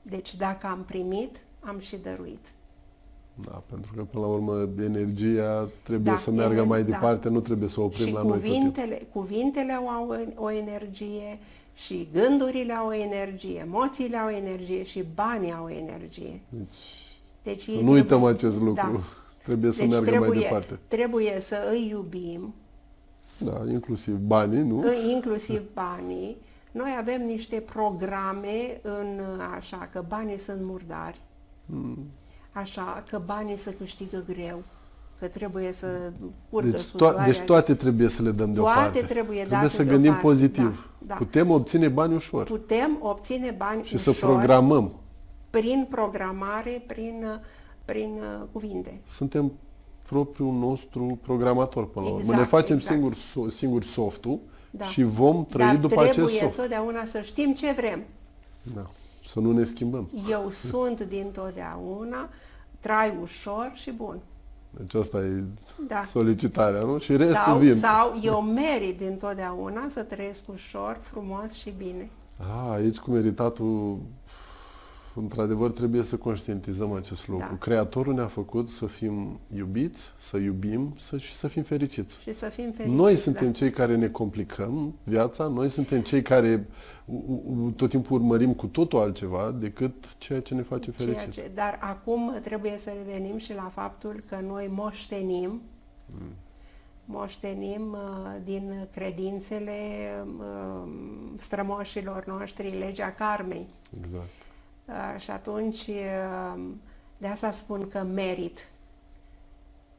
Deci 0.02 0.36
dacă 0.36 0.66
am 0.66 0.84
primit, 0.86 1.36
am 1.66 1.78
și 1.78 1.96
dăruit. 1.96 2.46
Da, 3.50 3.62
pentru 3.70 3.92
că 3.96 4.02
până 4.02 4.24
la 4.26 4.30
urmă 4.32 4.68
energia 4.84 5.68
trebuie 5.82 6.12
Da, 6.12 6.16
să 6.18 6.30
meargă 6.30 6.60
ener- 6.62 6.66
mai 6.66 6.82
da. 6.84 6.90
departe, 6.90 7.28
nu 7.28 7.40
trebuie 7.40 7.68
să 7.68 7.80
o 7.80 7.84
oprim 7.84 8.06
și 8.06 8.12
la 8.12 8.22
noi 8.22 8.30
tot 8.30 8.40
timpul. 8.42 8.60
cuvintele, 8.60 9.06
cuvintele 9.12 9.72
au 9.72 10.16
o 10.34 10.50
energie, 10.50 11.38
și 11.74 12.08
gândurile 12.12 12.72
au 12.72 12.86
o 12.86 12.94
energie, 12.94 13.58
emoțiile 13.58 14.16
au 14.16 14.28
energie 14.30 14.82
și 14.82 15.04
banii 15.14 15.52
au 15.52 15.68
să 15.68 16.40
Deci 16.48 16.74
Deci 17.42 17.62
să 17.62 17.70
ei 17.70 17.82
nu 17.82 17.90
uităm 17.90 18.06
trebuie- 18.06 18.30
acest 18.32 18.58
lucru. 18.58 18.74
Da. 18.92 19.00
Trebuie 19.44 19.70
să 19.70 19.78
Deci 19.80 19.88
meargă 19.90 20.06
trebuie, 20.08 20.28
mai 20.30 20.38
departe. 20.38 20.78
trebuie 20.88 21.40
să 21.40 21.56
îi 21.70 21.88
iubim, 21.90 22.54
Da, 23.38 23.62
inclusiv 23.70 24.14
banii, 24.14 24.62
nu? 24.62 24.84
inclusiv 25.14 25.62
banii. 25.74 26.36
Noi 26.72 26.94
avem 26.98 27.26
niște 27.26 27.56
programe 27.56 28.80
în 28.82 29.20
așa, 29.56 29.88
că 29.92 30.04
banii 30.08 30.38
sunt 30.38 30.60
murdari, 30.62 31.16
Mm. 31.20 31.23
Așa, 32.52 33.02
că 33.10 33.20
banii 33.26 33.56
se 33.56 33.74
câștigă 33.74 34.24
greu, 34.28 34.62
că 35.18 35.26
trebuie 35.26 35.72
să 35.72 35.86
curgă 36.50 36.68
Deci, 36.70 36.80
sudoarea. 36.80 37.22
to- 37.22 37.26
deci 37.26 37.40
toate 37.40 37.74
trebuie 37.74 38.08
să 38.08 38.22
le 38.22 38.30
dăm 38.30 38.52
Toate 38.52 38.74
deoparte. 38.74 38.98
trebuie 38.98 39.36
trebuie 39.38 39.58
date 39.58 39.68
să 39.68 39.82
gândim 39.82 40.00
deoparte, 40.02 40.26
pozitiv. 40.26 40.90
da, 40.98 41.06
da. 41.06 41.14
Putem 41.14 41.50
obține 41.50 41.88
bani 41.88 42.14
ușor 42.14 42.44
Putem 42.44 42.98
obține 43.00 43.50
bani 43.58 43.84
și 43.84 43.94
ușor 43.94 44.14
să 44.14 44.20
programăm. 44.26 44.92
prin 45.50 45.86
programare, 45.90 46.84
prin, 46.86 47.40
prin 47.84 48.10
uh, 48.20 48.46
cuvinte. 48.52 49.00
Suntem 49.06 49.52
propriul 50.08 50.52
nostru 50.52 51.18
programator 51.22 51.88
până 51.90 52.04
la 52.04 52.10
urmă. 52.10 52.22
Exact, 52.24 52.40
Ne 52.40 52.46
facem 52.46 52.76
exact. 52.76 52.94
singur, 52.94 53.14
so- 53.14 53.50
singur 53.54 53.82
softul 53.82 54.38
Da. 54.70 54.84
și 54.84 55.02
vom 55.02 55.46
trăi 55.46 55.66
Dar 55.66 55.74
după 55.76 55.86
trebuie 55.94 56.10
acest 56.10 56.32
soft. 56.32 56.44
întotdeauna 56.56 57.04
să 57.04 57.20
știm 57.20 57.54
ce 57.54 57.72
vrem. 57.76 58.02
Da. 58.74 58.90
Să 59.26 59.40
nu 59.40 59.52
ne 59.52 59.64
schimbăm. 59.64 60.08
Eu 60.30 60.50
sunt 60.50 61.00
dintotdeauna, 61.00 62.28
trai 62.78 63.16
ușor 63.22 63.70
și 63.74 63.90
bun. 63.90 64.18
Deci 64.70 64.94
asta 64.94 65.18
e 65.18 65.44
Da. 65.88 66.02
solicitarea, 66.02 66.80
nu? 66.80 66.98
Și 66.98 67.16
restul 67.16 67.34
Sau, 67.44 67.58
vin. 67.58 67.74
sau 67.74 68.18
eu 68.22 68.40
merit 68.40 68.98
dintotdeauna 68.98 69.88
să 69.88 70.02
trăiesc 70.02 70.40
ușor, 70.52 70.98
frumos 71.02 71.52
și 71.52 71.74
bine. 71.78 72.10
A, 72.50 72.70
aici 72.72 72.96
cu 72.98 73.10
meritatul, 73.10 73.98
într-adevăr, 75.14 75.70
trebuie 75.70 76.02
să 76.02 76.16
conștientizăm 76.16 76.92
acest 76.92 77.28
lucru. 77.28 77.46
Da. 77.50 77.56
Creatorul 77.58 78.14
ne-a 78.14 78.26
făcut 78.26 78.68
să 78.68 78.86
fim 78.86 79.38
iubiți, 79.56 80.14
să 80.16 80.36
iubim 80.36 80.94
să, 80.98 81.18
și 81.18 81.32
să 81.32 81.48
fim 81.48 81.62
fericiți. 81.62 82.20
Și 82.20 82.32
să 82.32 82.48
fim 82.48 82.70
fericiți. 82.70 82.96
Noi 82.96 83.16
suntem 83.16 83.46
da. 83.46 83.52
cei 83.52 83.70
care 83.70 83.96
ne 83.96 84.08
complicăm 84.08 84.94
viața, 85.02 85.46
noi 85.46 85.68
suntem 85.68 86.00
cei 86.00 86.22
care 86.22 86.66
u- 87.04 87.42
u- 87.64 87.70
tot 87.76 87.88
timpul 87.88 88.16
urmărim 88.20 88.54
cu 88.54 88.66
totul 88.66 88.98
altceva 88.98 89.50
decât 89.50 90.18
ceea 90.18 90.40
ce 90.40 90.54
ne 90.54 90.62
face 90.62 90.90
Ceea 90.96 91.08
fericiți. 91.12 91.36
ce, 91.36 91.50
dar 91.54 91.78
acum 91.80 92.38
trebuie 92.42 92.76
să 92.78 92.90
revenim 93.06 93.36
și 93.38 93.54
la 93.54 93.70
faptul 93.74 94.24
că 94.28 94.38
noi 94.46 94.66
moștenim 94.70 95.60
moștenim 97.04 97.92
uh, 97.92 98.36
din 98.44 98.88
credințele 98.94 99.72
uh, 100.38 100.88
strămoșilor 101.36 102.24
noștri 102.26 102.78
legea 102.78 103.10
karmei. 103.12 103.66
Exact. 104.04 104.30
Uh, 104.84 105.20
și 105.20 105.30
atunci, 105.30 105.86
uh, 105.86 106.62
de 107.18 107.26
asta 107.26 107.50
spun 107.50 107.88
că 107.88 108.02
merit. 108.02 108.68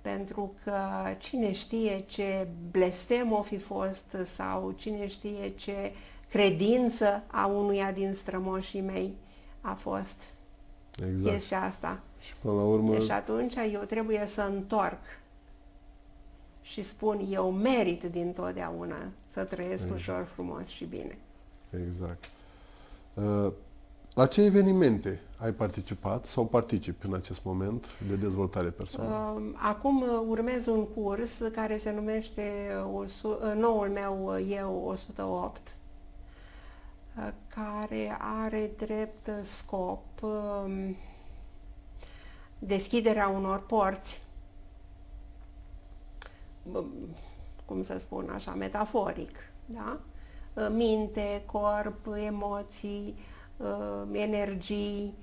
Pentru 0.01 0.53
că 0.63 0.77
cine 1.17 1.51
știe 1.51 2.03
ce 2.07 2.47
blestem 2.71 3.31
o 3.31 3.41
fi 3.41 3.57
fost 3.57 4.17
sau 4.23 4.71
cine 4.71 5.07
știe 5.07 5.49
ce 5.55 5.91
credință 6.29 7.23
a 7.27 7.45
unuia 7.45 7.91
din 7.91 8.13
strămoșii 8.13 8.81
mei 8.81 9.13
a 9.61 9.73
fost 9.73 10.21
Exact. 11.09 11.31
chestia 11.33 11.61
asta. 11.63 11.99
Și 12.19 12.33
până 12.41 12.53
la 12.53 12.63
urmă, 12.63 12.91
Deci 12.97 13.09
atunci 13.09 13.55
eu 13.73 13.81
trebuie 13.81 14.25
să 14.25 14.41
întorc 14.41 14.99
și 16.61 16.83
spun 16.83 17.27
eu 17.29 17.51
merit 17.51 18.03
din 18.03 18.33
totdeauna 18.33 18.97
să 19.27 19.43
trăiesc 19.43 19.83
Exact. 19.83 19.99
ușor, 19.99 20.23
frumos 20.33 20.67
și 20.67 20.85
bine. 20.85 21.17
exact. 21.87 22.23
Uh, 23.13 23.53
La 24.15 24.25
ce 24.27 24.41
evenimente 24.41 25.21
ai 25.37 25.51
participat 25.53 26.25
sau 26.25 26.45
participi 26.45 27.05
în 27.05 27.13
acest 27.13 27.43
moment 27.43 27.85
de 28.07 28.15
dezvoltare 28.15 28.69
personală? 28.69 29.29
Um, 29.39 29.55
Acum 29.57 30.01
uh, 30.01 30.07
urmez 30.27 30.65
un 30.65 30.85
curs 30.87 31.41
care 31.51 31.77
se 31.77 31.91
numește 31.91 32.67
uh, 32.85 32.93
o 32.95 33.05
su- 33.05 33.39
uh, 33.45 33.53
Noul 33.55 33.89
meu 33.89 34.25
uh, 34.37 34.55
Eu 34.57 34.83
108 34.87 35.75
uh, 37.17 37.29
care 37.47 38.17
are 38.19 38.71
drept 38.77 39.27
uh, 39.27 39.33
scop 39.43 40.21
um, 40.21 40.95
deschiderea 42.59 43.27
unor 43.27 43.65
porți 43.65 44.21
um, 46.73 46.85
cum 47.65 47.83
să 47.83 47.97
spun 47.97 48.29
așa, 48.29 48.51
metaforic, 48.51 49.37
da? 49.65 49.99
Uh, 50.53 50.67
Minte, 50.71 51.43
corp, 51.45 52.07
emoții, 52.25 53.15
uh, 53.17 53.33
energii, 54.11 55.13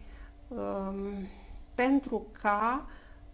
um, 0.49 1.29
pentru 1.75 2.27
ca 2.43 2.87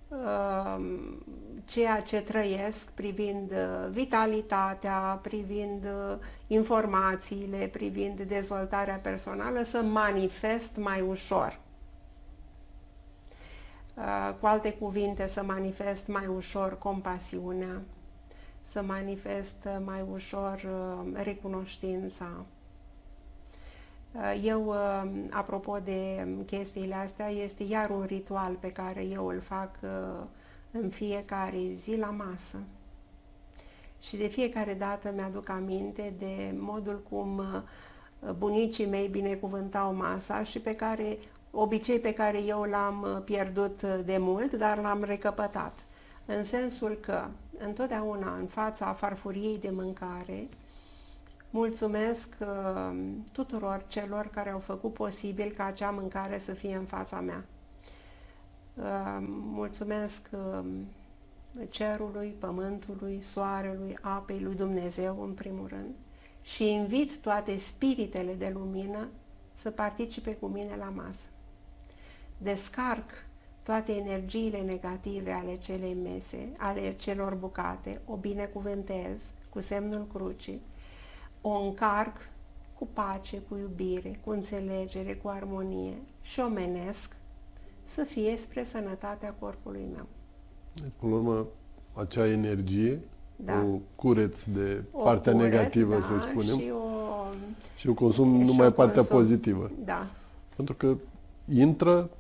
um, 0.08 1.22
ceea 1.64 2.02
ce 2.02 2.20
trăiesc 2.20 2.90
privind 2.90 3.50
uh, 3.50 3.88
vitalitatea, 3.90 5.18
privind 5.22 5.84
uh, 5.84 6.16
informațiile, 6.46 7.66
privind 7.66 8.20
dezvoltarea 8.20 8.96
personală 8.96 9.62
să 9.62 9.82
manifest 9.82 10.76
mai 10.76 11.00
ușor. 11.00 11.58
Uh, 13.94 14.34
Cu 14.40 14.46
alte 14.46 14.72
cuvinte, 14.72 15.26
să 15.26 15.42
manifest 15.42 16.06
mai 16.06 16.26
ușor 16.26 16.78
compasiunea, 16.78 17.82
să 18.60 18.82
manifest 18.82 19.56
uh, 19.64 19.76
mai 19.84 20.04
ușor 20.12 20.62
uh, 20.64 21.22
recunoștința. 21.22 22.44
Uh, 24.12 24.40
Eu, 24.44 24.66
uh, 24.66 25.10
apropo 25.30 25.78
de 25.84 26.28
chestiile 26.46 26.94
astea, 26.94 27.28
este 27.28 27.62
iar 27.62 27.90
un 27.90 28.04
ritual 28.04 28.54
pe 28.54 28.72
care 28.72 29.02
eu 29.04 29.26
îl 29.26 29.40
fac 29.40 29.70
uh, 29.82 30.24
în 30.70 30.88
fiecare 30.90 31.58
zi 31.70 31.96
la 31.96 32.10
masă. 32.10 32.58
Și 34.00 34.16
de 34.16 34.26
fiecare 34.26 34.74
dată 34.74 35.12
mi-aduc 35.14 35.48
aminte 35.48 36.14
de 36.18 36.54
modul 36.58 37.02
cum 37.10 37.38
uh, 37.38 38.32
bunicii 38.38 38.86
mei 38.86 39.08
binecuvântau 39.08 39.94
masa 39.94 40.42
și 40.42 40.58
pe 40.60 40.74
care, 40.74 41.18
obicei 41.50 41.98
pe 41.98 42.12
care 42.12 42.42
eu 42.42 42.62
l-am 42.62 43.02
uh, 43.02 43.22
pierdut 43.24 43.82
uh, 43.82 43.98
de 44.04 44.18
mult, 44.18 44.52
dar 44.52 44.78
l-am 44.78 45.02
recăpătat. 45.04 45.86
în 46.26 46.44
sensul 46.44 46.98
că 47.00 47.26
întotdeauna 47.58 48.36
în 48.36 48.46
fața 48.46 48.92
farfuriei 48.92 49.58
de 49.58 49.70
mâncare 49.70 50.48
mulțumesc 51.50 52.36
uh, 52.40 52.98
tuturor 53.32 53.84
celor 53.86 54.26
care 54.26 54.50
au 54.50 54.58
făcut 54.58 54.92
posibil 54.92 55.52
ca 55.56 55.64
acea 55.64 55.90
mâncare 55.90 56.38
să 56.38 56.52
fie 56.52 56.74
în 56.76 56.84
fața 56.84 57.20
mea. 57.20 57.44
Uh, 58.74 59.18
mulțumesc 59.30 60.28
uh, 60.32 60.64
cerului, 61.68 62.34
pământului, 62.38 63.20
soarelui, 63.20 63.98
apei, 64.00 64.40
lui 64.40 64.54
Dumnezeu 64.54 65.22
în 65.22 65.32
primul 65.32 65.66
rând 65.66 65.94
și 66.42 66.72
invit 66.72 67.16
toate 67.16 67.56
spiritele 67.56 68.34
de 68.34 68.50
lumină 68.54 69.08
să 69.52 69.70
participe 69.70 70.34
cu 70.34 70.46
mine 70.46 70.76
la 70.76 70.88
masă. 70.88 71.28
Descarc 72.38 73.10
toate 73.62 73.92
energiile 73.92 74.58
negative 74.58 75.32
ale 75.32 75.56
celei 75.56 75.94
mese, 75.94 76.52
ale 76.58 76.92
celor 76.96 77.34
bucate, 77.34 78.00
o 78.06 78.16
binecuvântez 78.16 79.22
cu 79.50 79.60
semnul 79.60 80.06
crucii, 80.12 80.62
o 81.40 81.60
încarc 81.60 82.16
cu 82.78 82.88
pace, 82.92 83.42
cu 83.48 83.56
iubire, 83.56 84.20
cu 84.24 84.30
înțelegere, 84.30 85.14
cu 85.14 85.28
armonie 85.28 85.94
și 86.22 86.40
o 86.40 86.48
menesc 86.48 87.16
să 87.82 88.02
fie 88.02 88.36
spre 88.36 88.64
sănătatea 88.64 89.34
corpului 89.38 89.86
meu. 89.94 90.06
Până 90.98 91.12
la 91.12 91.18
urmă, 91.18 91.46
acea 91.94 92.26
energie 92.26 93.00
da. 93.36 93.64
o 93.64 93.78
cureți 93.96 94.50
de 94.50 94.82
o 94.92 95.02
partea 95.02 95.32
curăț, 95.32 95.50
negativă, 95.50 95.94
da, 95.94 96.00
să 96.00 96.18
spunem, 96.18 96.58
și 96.58 96.70
o, 96.70 97.26
și 97.76 97.88
o 97.88 97.94
consum 97.94 98.38
și 98.38 98.44
numai 98.44 98.66
o 98.66 98.70
partea 98.70 99.02
consum, 99.02 99.16
pozitivă. 99.16 99.70
Da. 99.84 100.06
Pentru 100.56 100.74
că 100.74 100.96
intră... 101.48 102.10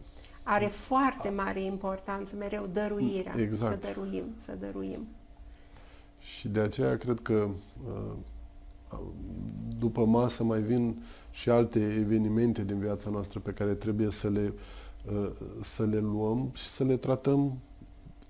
Are 0.42 0.66
foarte 0.66 1.28
mare 1.28 1.62
importanță 1.62 2.36
mereu 2.36 2.68
dăruirea, 2.72 3.32
exact. 3.36 3.82
să 3.82 3.92
dăruim, 3.92 4.24
să 4.36 4.56
dăruim. 4.60 5.06
Și 6.18 6.48
de 6.48 6.60
aceea 6.60 6.96
cred 6.98 7.20
că 7.20 7.48
uh, 7.86 8.12
după 9.78 10.04
masă 10.04 10.44
mai 10.44 10.60
vin 10.60 11.02
și 11.30 11.50
alte 11.50 11.78
evenimente 11.78 12.64
din 12.64 12.78
viața 12.78 13.10
noastră 13.10 13.40
pe 13.40 13.50
care 13.50 13.74
trebuie 13.74 14.10
să 14.10 14.28
le, 14.28 14.52
uh, 15.12 15.30
să 15.60 15.84
le 15.84 15.98
luăm 15.98 16.50
și 16.54 16.64
să 16.64 16.84
le 16.84 16.96
tratăm 16.96 17.58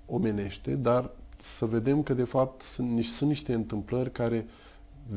omenește, 0.06 0.74
dar 0.74 1.10
să 1.36 1.66
vedem 1.66 2.02
că 2.02 2.14
de 2.14 2.24
fapt 2.24 2.62
sunt, 2.62 3.04
sunt 3.04 3.28
niște 3.28 3.54
întâmplări 3.54 4.12
care 4.12 4.46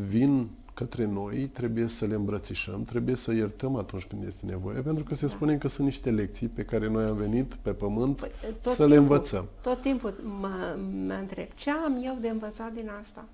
vin 0.08 0.50
către 0.74 1.06
noi, 1.06 1.38
trebuie 1.38 1.88
să 1.88 2.06
le 2.06 2.14
îmbrățișăm, 2.14 2.84
trebuie 2.84 3.16
să 3.16 3.34
iertăm 3.34 3.76
atunci 3.76 4.06
când 4.06 4.24
este 4.24 4.46
nevoie, 4.46 4.82
pentru 4.82 5.04
că 5.04 5.16
se 5.16 5.26
da. 5.26 5.32
spune 5.32 5.58
că 5.58 5.68
sunt 5.68 5.86
niște 5.86 6.12
lecții 6.12 6.48
pe 6.48 6.64
care 6.64 6.88
noi 6.88 7.04
am 7.04 7.16
venit 7.16 7.56
pe 7.56 7.74
pământ 7.74 8.20
păi, 8.20 8.32
să 8.42 8.70
timpul, 8.70 8.88
le 8.88 8.96
învățăm. 8.96 9.46
Tot 9.62 9.82
timpul 9.82 10.14
mă, 10.40 10.78
mă 11.08 11.14
întreb, 11.14 11.48
ce 11.56 11.72
am 11.72 12.02
eu 12.04 12.18
de 12.22 12.30
învățat 12.30 12.74
din 12.74 12.90
asta? 13.00 13.26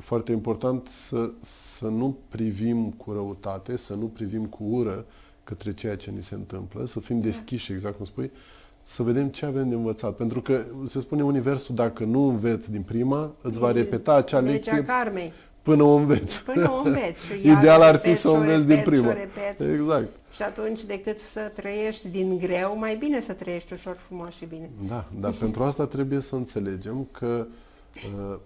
Foarte 0.00 0.32
important 0.32 0.86
să, 0.88 1.30
să 1.40 1.86
nu 1.86 2.16
privim 2.28 2.90
cu 2.90 3.12
răutate, 3.12 3.76
să 3.76 3.94
nu 3.94 4.06
privim 4.06 4.44
cu 4.46 4.64
ură 4.64 5.04
către 5.44 5.74
ceea 5.74 5.96
ce 5.96 6.10
ni 6.10 6.22
se 6.22 6.34
întâmplă, 6.34 6.86
să 6.86 7.00
fim 7.00 7.18
da. 7.18 7.24
deschiși, 7.24 7.72
exact 7.72 7.96
cum 7.96 8.04
spui, 8.04 8.30
să 8.82 9.02
vedem 9.02 9.28
ce 9.28 9.46
avem 9.46 9.68
de 9.68 9.74
învățat. 9.74 10.16
Pentru 10.16 10.42
că 10.42 10.64
se 10.88 11.00
spune 11.00 11.24
universul, 11.24 11.74
dacă 11.74 12.04
nu 12.04 12.28
înveți 12.28 12.70
din 12.70 12.82
prima, 12.82 13.34
îți 13.42 13.58
va 13.58 13.72
repeta 13.72 14.14
acea 14.14 14.38
lecție 14.38 14.82
karmei. 14.82 15.32
până 15.62 15.82
o 15.82 15.94
înveți. 15.94 16.44
Până 16.44 16.70
o 16.70 16.82
înveți. 16.84 17.24
Și 17.24 17.48
Ideal 17.58 17.82
ar 17.82 17.96
fi 17.96 18.14
să 18.14 18.28
o 18.28 18.34
înveți 18.34 18.66
din 18.66 18.82
prima. 18.84 19.14
Exact. 19.58 20.08
Și 20.32 20.42
atunci, 20.42 20.84
decât 20.84 21.18
să 21.18 21.40
trăiești 21.54 22.08
din 22.08 22.38
greu, 22.38 22.78
mai 22.78 22.96
bine 22.96 23.20
să 23.20 23.32
trăiești 23.32 23.72
ușor, 23.72 23.96
frumos 23.96 24.34
și 24.34 24.44
bine. 24.44 24.70
Da, 24.88 25.06
dar 25.20 25.32
pentru 25.32 25.62
asta 25.62 25.86
trebuie 25.86 26.20
să 26.20 26.34
înțelegem 26.34 27.08
că 27.12 27.46
uh, 27.94 28.38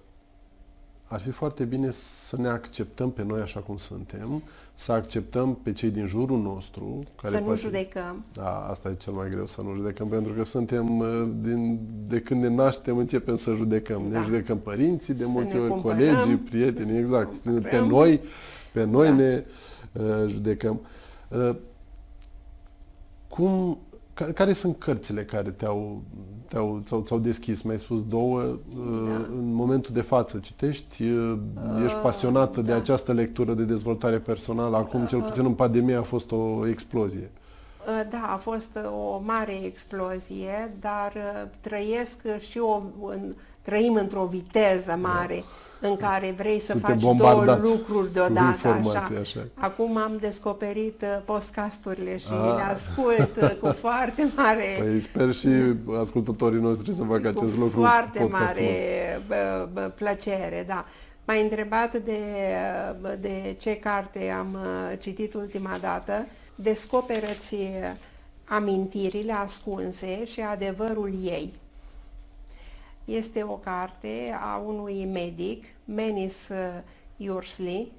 ar 1.11 1.21
fi 1.21 1.31
foarte 1.31 1.65
bine 1.65 1.91
să 2.29 2.37
ne 2.37 2.49
acceptăm 2.49 3.11
pe 3.11 3.25
noi 3.25 3.41
așa 3.41 3.61
cum 3.61 3.77
suntem, 3.77 4.43
să 4.75 4.93
acceptăm 4.93 5.55
pe 5.55 5.73
cei 5.73 5.91
din 5.91 6.07
jurul 6.07 6.39
nostru. 6.39 7.03
Care 7.23 7.35
să 7.35 7.41
nu 7.41 7.45
poate... 7.45 7.61
judecăm. 7.61 8.25
Da, 8.33 8.59
asta 8.59 8.89
e 8.89 8.95
cel 8.95 9.13
mai 9.13 9.29
greu, 9.31 9.47
să 9.47 9.61
nu 9.63 9.75
judecăm, 9.75 10.09
pentru 10.09 10.33
că 10.33 10.45
suntem, 10.45 10.99
uh, 10.99 11.07
din, 11.41 11.81
de 12.07 12.21
când 12.21 12.43
ne 12.43 12.49
naștem, 12.49 12.97
începem 12.97 13.37
să 13.37 13.53
judecăm. 13.53 14.03
Da. 14.09 14.19
Ne 14.19 14.25
judecăm 14.25 14.59
părinții, 14.59 15.15
de 15.15 15.25
multe 15.25 15.59
ori 15.59 15.71
cumpărăm, 15.71 15.99
colegii, 15.99 16.37
prietenii, 16.37 16.99
exact. 16.99 17.37
Cumpărăm. 17.37 17.81
Pe 17.81 17.87
noi, 17.87 18.21
pe 18.73 18.85
noi 18.85 19.07
da. 19.07 19.15
ne 19.15 19.45
uh, 19.93 20.29
judecăm. 20.29 20.81
Uh, 21.29 21.57
cum 23.29 23.79
care 24.25 24.53
sunt 24.53 24.79
cărțile 24.79 25.25
care 25.25 25.51
te-au, 25.51 26.03
te-au, 26.49 26.83
ți-au, 26.85 27.01
ți-au 27.01 27.19
deschis? 27.19 27.63
Mi-ai 27.63 27.79
spus 27.79 28.07
două. 28.07 28.41
Uh, 28.41 28.59
da. 29.09 29.15
În 29.15 29.53
momentul 29.53 29.95
de 29.95 30.01
față 30.01 30.39
citești? 30.39 31.03
Uh, 31.05 31.39
ești 31.85 31.97
uh, 31.97 32.03
pasionată 32.03 32.61
uh, 32.61 32.67
de 32.67 32.73
da. 32.73 32.79
această 32.79 33.13
lectură 33.13 33.55
de 33.55 33.63
dezvoltare 33.63 34.19
personală? 34.19 34.77
Acum, 34.77 35.07
cel 35.07 35.23
puțin 35.23 35.45
în 35.45 35.55
pandemie, 35.55 35.95
a 35.95 36.03
fost 36.03 36.33
o 36.33 36.67
explozie. 36.67 37.31
Da, 38.11 38.33
a 38.33 38.37
fost 38.37 38.79
o 38.93 39.21
mare 39.25 39.65
explozie, 39.65 40.75
dar 40.81 41.13
trăiesc 41.61 42.39
și 42.39 42.59
o, 42.59 42.83
trăim 43.63 43.95
într-o 43.95 44.27
viteză 44.27 44.99
mare. 45.03 45.37
Da 45.37 45.70
în 45.81 45.97
care 45.97 46.35
vrei 46.37 46.59
să 46.59 46.73
Suntem 46.73 46.99
faci 46.99 47.17
două 47.17 47.59
lucruri 47.63 48.13
deodată. 48.13 48.69
Așa. 48.69 49.13
așa. 49.21 49.47
Acum 49.55 49.97
am 49.97 50.17
descoperit 50.21 51.03
uh, 51.03 51.23
postcasturile 51.25 52.17
și 52.17 52.29
A. 52.31 52.55
le 52.55 52.63
ascult 52.63 53.37
uh, 53.43 53.57
cu 53.61 53.67
foarte 53.87 54.33
mare... 54.37 54.65
Păi 54.79 55.01
sper 55.01 55.33
și 55.33 55.49
ascultătorii 56.01 56.61
noștri 56.61 56.95
să 56.95 57.05
facă 57.05 57.29
acest 57.29 57.57
lucru. 57.57 57.81
Cu 57.81 57.87
foarte 57.87 58.29
mare 58.31 59.23
bă, 59.27 59.69
bă, 59.73 59.93
plăcere, 59.95 60.65
da. 60.67 60.85
M-ai 61.25 61.43
întrebat 61.43 61.97
de, 61.97 62.21
de 63.21 63.57
ce 63.59 63.77
carte 63.77 64.35
am 64.39 64.59
uh, 64.63 64.99
citit 64.99 65.35
ultima 65.35 65.79
dată. 65.81 66.27
Descoperă-ți 66.55 67.57
amintirile 68.45 69.33
ascunse 69.33 70.25
și 70.25 70.41
adevărul 70.41 71.11
ei. 71.23 71.53
Este 73.11 73.43
o 73.43 73.57
carte 73.57 74.39
a 74.41 74.57
unui 74.57 75.05
medic, 75.05 75.65
Menis 75.85 76.49
uh, 76.49 76.83
Iursley, 77.17 77.93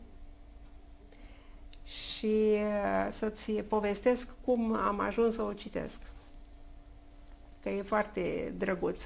și 1.83 2.53
uh, 2.53 3.07
să-ți 3.09 3.51
povestesc 3.51 4.35
cum 4.45 4.75
am 4.75 4.99
ajuns 4.99 5.35
să 5.35 5.41
o 5.41 5.53
citesc, 5.53 6.01
că 7.61 7.69
e 7.69 7.81
foarte 7.81 8.53
drăguț. 8.57 9.03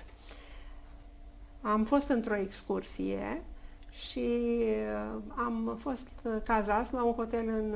Am 1.62 1.84
fost 1.84 2.08
într-o 2.08 2.36
excursie 2.36 3.42
și 3.90 4.40
uh, 4.60 5.22
am 5.36 5.78
fost 5.80 6.08
cazați 6.44 6.94
la 6.94 7.04
un 7.04 7.14
hotel 7.14 7.48
în 7.48 7.76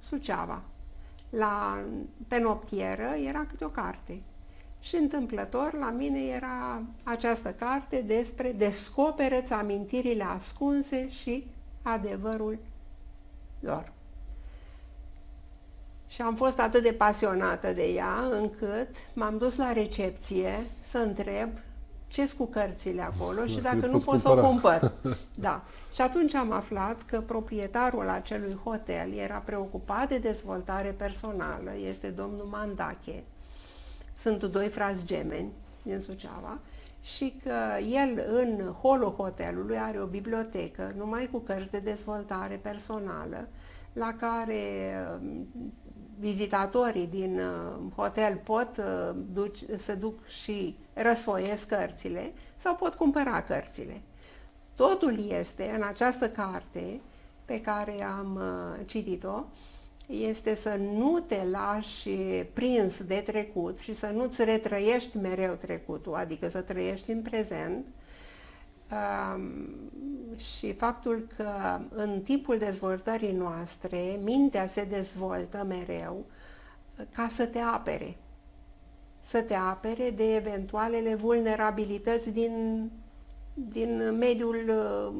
Suceava. 0.00 0.62
La, 1.30 1.84
pe 2.28 2.38
noptieră 2.38 3.14
era 3.24 3.46
câte 3.46 3.64
o 3.64 3.68
carte. 3.68 4.22
Și 4.82 4.96
întâmplător, 4.96 5.72
la 5.78 5.90
mine 5.90 6.20
era 6.20 6.82
această 7.02 7.48
carte 7.48 8.04
despre 8.06 8.52
descoperă-ți 8.52 9.52
amintirile 9.52 10.24
ascunse 10.24 11.08
și 11.08 11.46
adevărul 11.82 12.58
lor. 13.60 13.92
Și 16.06 16.22
am 16.22 16.34
fost 16.34 16.60
atât 16.60 16.82
de 16.82 16.92
pasionată 16.92 17.72
de 17.72 17.84
ea, 17.84 18.28
încât 18.30 18.88
m-am 19.12 19.38
dus 19.38 19.56
la 19.56 19.72
recepție 19.72 20.58
să 20.80 20.98
întreb 20.98 21.48
ce 22.08 22.32
cu 22.36 22.46
cărțile 22.46 23.02
acolo 23.02 23.46
și 23.46 23.60
dacă 23.60 23.86
nu 23.86 23.98
pot 23.98 24.20
să 24.20 24.30
o 24.30 24.34
cumpăr. 24.34 24.92
Da. 25.34 25.62
Și 25.94 26.00
atunci 26.00 26.34
am 26.34 26.52
aflat 26.52 27.02
că 27.02 27.20
proprietarul 27.20 28.08
acelui 28.08 28.60
hotel 28.64 29.12
era 29.12 29.42
preocupat 29.44 30.08
de 30.08 30.18
dezvoltare 30.18 30.88
personală, 30.90 31.70
este 31.88 32.08
domnul 32.08 32.46
Mandache, 32.50 33.24
sunt 34.16 34.44
doi 34.44 34.68
frați 34.68 35.04
gemeni 35.04 35.52
din 35.82 36.00
Suceava 36.00 36.58
și 37.02 37.34
că 37.42 37.84
el 37.90 38.24
în 38.32 38.72
holul 38.72 39.10
hotelului 39.10 39.78
are 39.78 40.00
o 40.00 40.06
bibliotecă 40.06 40.92
numai 40.96 41.28
cu 41.32 41.38
cărți 41.38 41.70
de 41.70 41.78
dezvoltare 41.78 42.54
personală 42.62 43.48
la 43.92 44.14
care 44.18 44.60
um, 45.20 45.46
vizitatorii 46.18 47.06
din 47.06 47.40
uh, 47.40 47.92
hotel 47.96 48.40
pot 48.44 48.68
uh, 48.78 49.14
duc, 49.32 49.54
să 49.76 49.94
duc 49.94 50.26
și 50.26 50.76
răsfoiesc 50.92 51.68
cărțile 51.68 52.32
sau 52.56 52.74
pot 52.74 52.94
cumpăra 52.94 53.42
cărțile. 53.42 54.02
Totul 54.76 55.28
este 55.28 55.72
în 55.74 55.82
această 55.82 56.28
carte 56.28 57.00
pe 57.44 57.60
care 57.60 58.02
am 58.02 58.34
uh, 58.34 58.86
citit-o, 58.86 59.44
este 60.12 60.54
să 60.54 60.76
nu 60.94 61.18
te 61.20 61.44
lași 61.50 62.10
prins 62.52 63.02
de 63.04 63.22
trecut 63.26 63.78
și 63.78 63.94
să 63.94 64.06
nu-ți 64.06 64.44
retrăiești 64.44 65.16
mereu 65.16 65.54
trecutul, 65.54 66.14
adică 66.14 66.48
să 66.48 66.60
trăiești 66.60 67.10
în 67.10 67.22
prezent. 67.22 67.84
Um, 68.92 69.68
și 70.36 70.72
faptul 70.72 71.26
că 71.36 71.80
în 71.88 72.20
timpul 72.20 72.58
dezvoltării 72.58 73.32
noastre 73.32 74.18
mintea 74.22 74.66
se 74.66 74.84
dezvoltă 74.84 75.64
mereu 75.68 76.24
ca 77.14 77.28
să 77.28 77.46
te 77.46 77.58
apere. 77.58 78.16
să 79.18 79.42
te 79.42 79.54
apere 79.54 80.10
de 80.10 80.34
eventualele 80.34 81.14
vulnerabilități 81.14 82.30
din, 82.30 82.90
din 83.54 84.16
mediul 84.18 84.64
uh, 84.68 85.14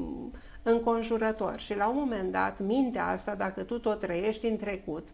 înconjurător. 0.62 1.58
Și 1.58 1.76
la 1.76 1.88
un 1.88 1.96
moment 1.96 2.32
dat, 2.32 2.60
mintea 2.60 3.06
asta, 3.06 3.34
dacă 3.34 3.62
tu 3.62 3.78
tot 3.78 3.98
trăiești 3.98 4.46
în 4.46 4.56
trecut, 4.56 5.08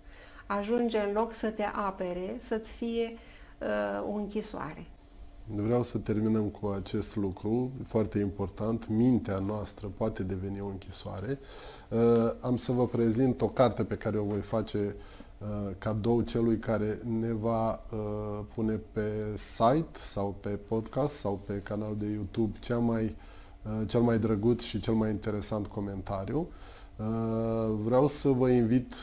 ajunge 0.47 0.99
în 0.99 1.13
loc 1.13 1.33
să 1.33 1.49
te 1.49 1.63
apere, 1.63 2.37
să-ți 2.39 2.73
fie 2.73 3.17
uh, 3.59 4.09
o 4.09 4.13
închisoare. 4.13 4.87
Vreau 5.55 5.83
să 5.83 5.99
terminăm 5.99 6.49
cu 6.49 6.67
acest 6.67 7.17
lucru 7.17 7.73
foarte 7.85 8.19
important. 8.19 8.89
Mintea 8.89 9.39
noastră 9.39 9.93
poate 9.97 10.23
deveni 10.23 10.61
o 10.61 10.67
închisoare. 10.67 11.39
Uh, 11.89 11.99
am 12.41 12.57
să 12.57 12.73
vă 12.73 12.87
prezint 12.87 13.41
o 13.41 13.49
carte 13.49 13.85
pe 13.85 13.95
care 13.95 14.19
o 14.19 14.25
voi 14.25 14.41
face 14.41 14.79
uh, 14.79 14.93
cadou 15.79 16.21
celui 16.21 16.59
care 16.59 17.01
ne 17.21 17.33
va 17.33 17.71
uh, 17.71 18.45
pune 18.55 18.81
pe 18.93 19.11
site 19.37 19.99
sau 20.05 20.37
pe 20.41 20.49
podcast 20.49 21.15
sau 21.15 21.41
pe 21.47 21.61
canal 21.63 21.97
de 21.97 22.07
YouTube 22.07 22.59
cea 22.61 22.79
mai, 22.79 23.17
cel 23.87 24.01
mai 24.01 24.19
drăguț 24.19 24.63
și 24.63 24.81
cel 24.81 24.95
mai 24.95 25.11
interesant 25.11 25.67
comentariu. 25.67 26.49
Vreau 27.85 28.09
să 28.09 28.29
vă 28.29 28.49
invit 28.51 28.95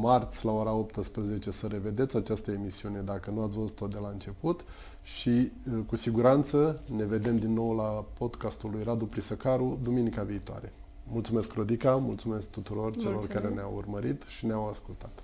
marți 0.00 0.44
la 0.44 0.52
ora 0.52 0.72
18 0.72 1.50
să 1.50 1.66
revedeți 1.66 2.16
această 2.16 2.50
emisiune 2.50 3.00
dacă 3.00 3.30
nu 3.30 3.42
ați 3.42 3.56
văzut-o 3.56 3.86
de 3.86 3.98
la 3.98 4.08
început 4.08 4.64
și 5.02 5.28
uh, 5.28 5.78
cu 5.86 5.96
siguranță 5.96 6.80
ne 6.96 7.04
vedem 7.04 7.36
din 7.38 7.52
nou 7.52 7.74
la 7.74 8.04
podcastul 8.18 8.70
lui 8.70 8.82
Radu 8.82 9.04
Prisăcaru 9.06 9.78
duminica 9.82 10.22
viitoare. 10.22 10.72
Mulțumesc, 11.08 11.52
Rodica, 11.52 11.96
mulțumesc 11.96 12.50
tuturor 12.50 12.96
celor 12.96 13.12
Mulțumesc. 13.12 13.40
care 13.42 13.54
ne-au 13.54 13.74
urmărit 13.76 14.22
și 14.22 14.46
ne-au 14.46 14.68
ascultat. 14.68 15.22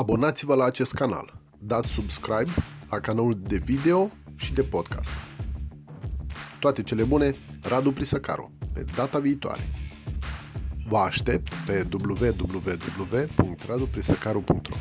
Abonați-vă 0.00 0.54
la 0.54 0.64
acest 0.64 0.94
canal, 0.94 1.40
dați 1.58 1.90
subscribe 1.90 2.50
la 2.90 3.00
canalul 3.00 3.40
de 3.42 3.56
video 3.56 4.10
și 4.36 4.52
de 4.52 4.62
podcast. 4.62 5.10
Toate 6.60 6.82
cele 6.82 7.04
bune, 7.04 7.36
Radu 7.62 7.92
Prisăcaru, 7.92 8.52
pe 8.72 8.84
data 8.96 9.18
viitoare. 9.18 9.60
Vă 10.88 10.96
aștept 10.96 11.54
pe 11.66 11.88
www.raduprisăcaru.ro 11.92 14.76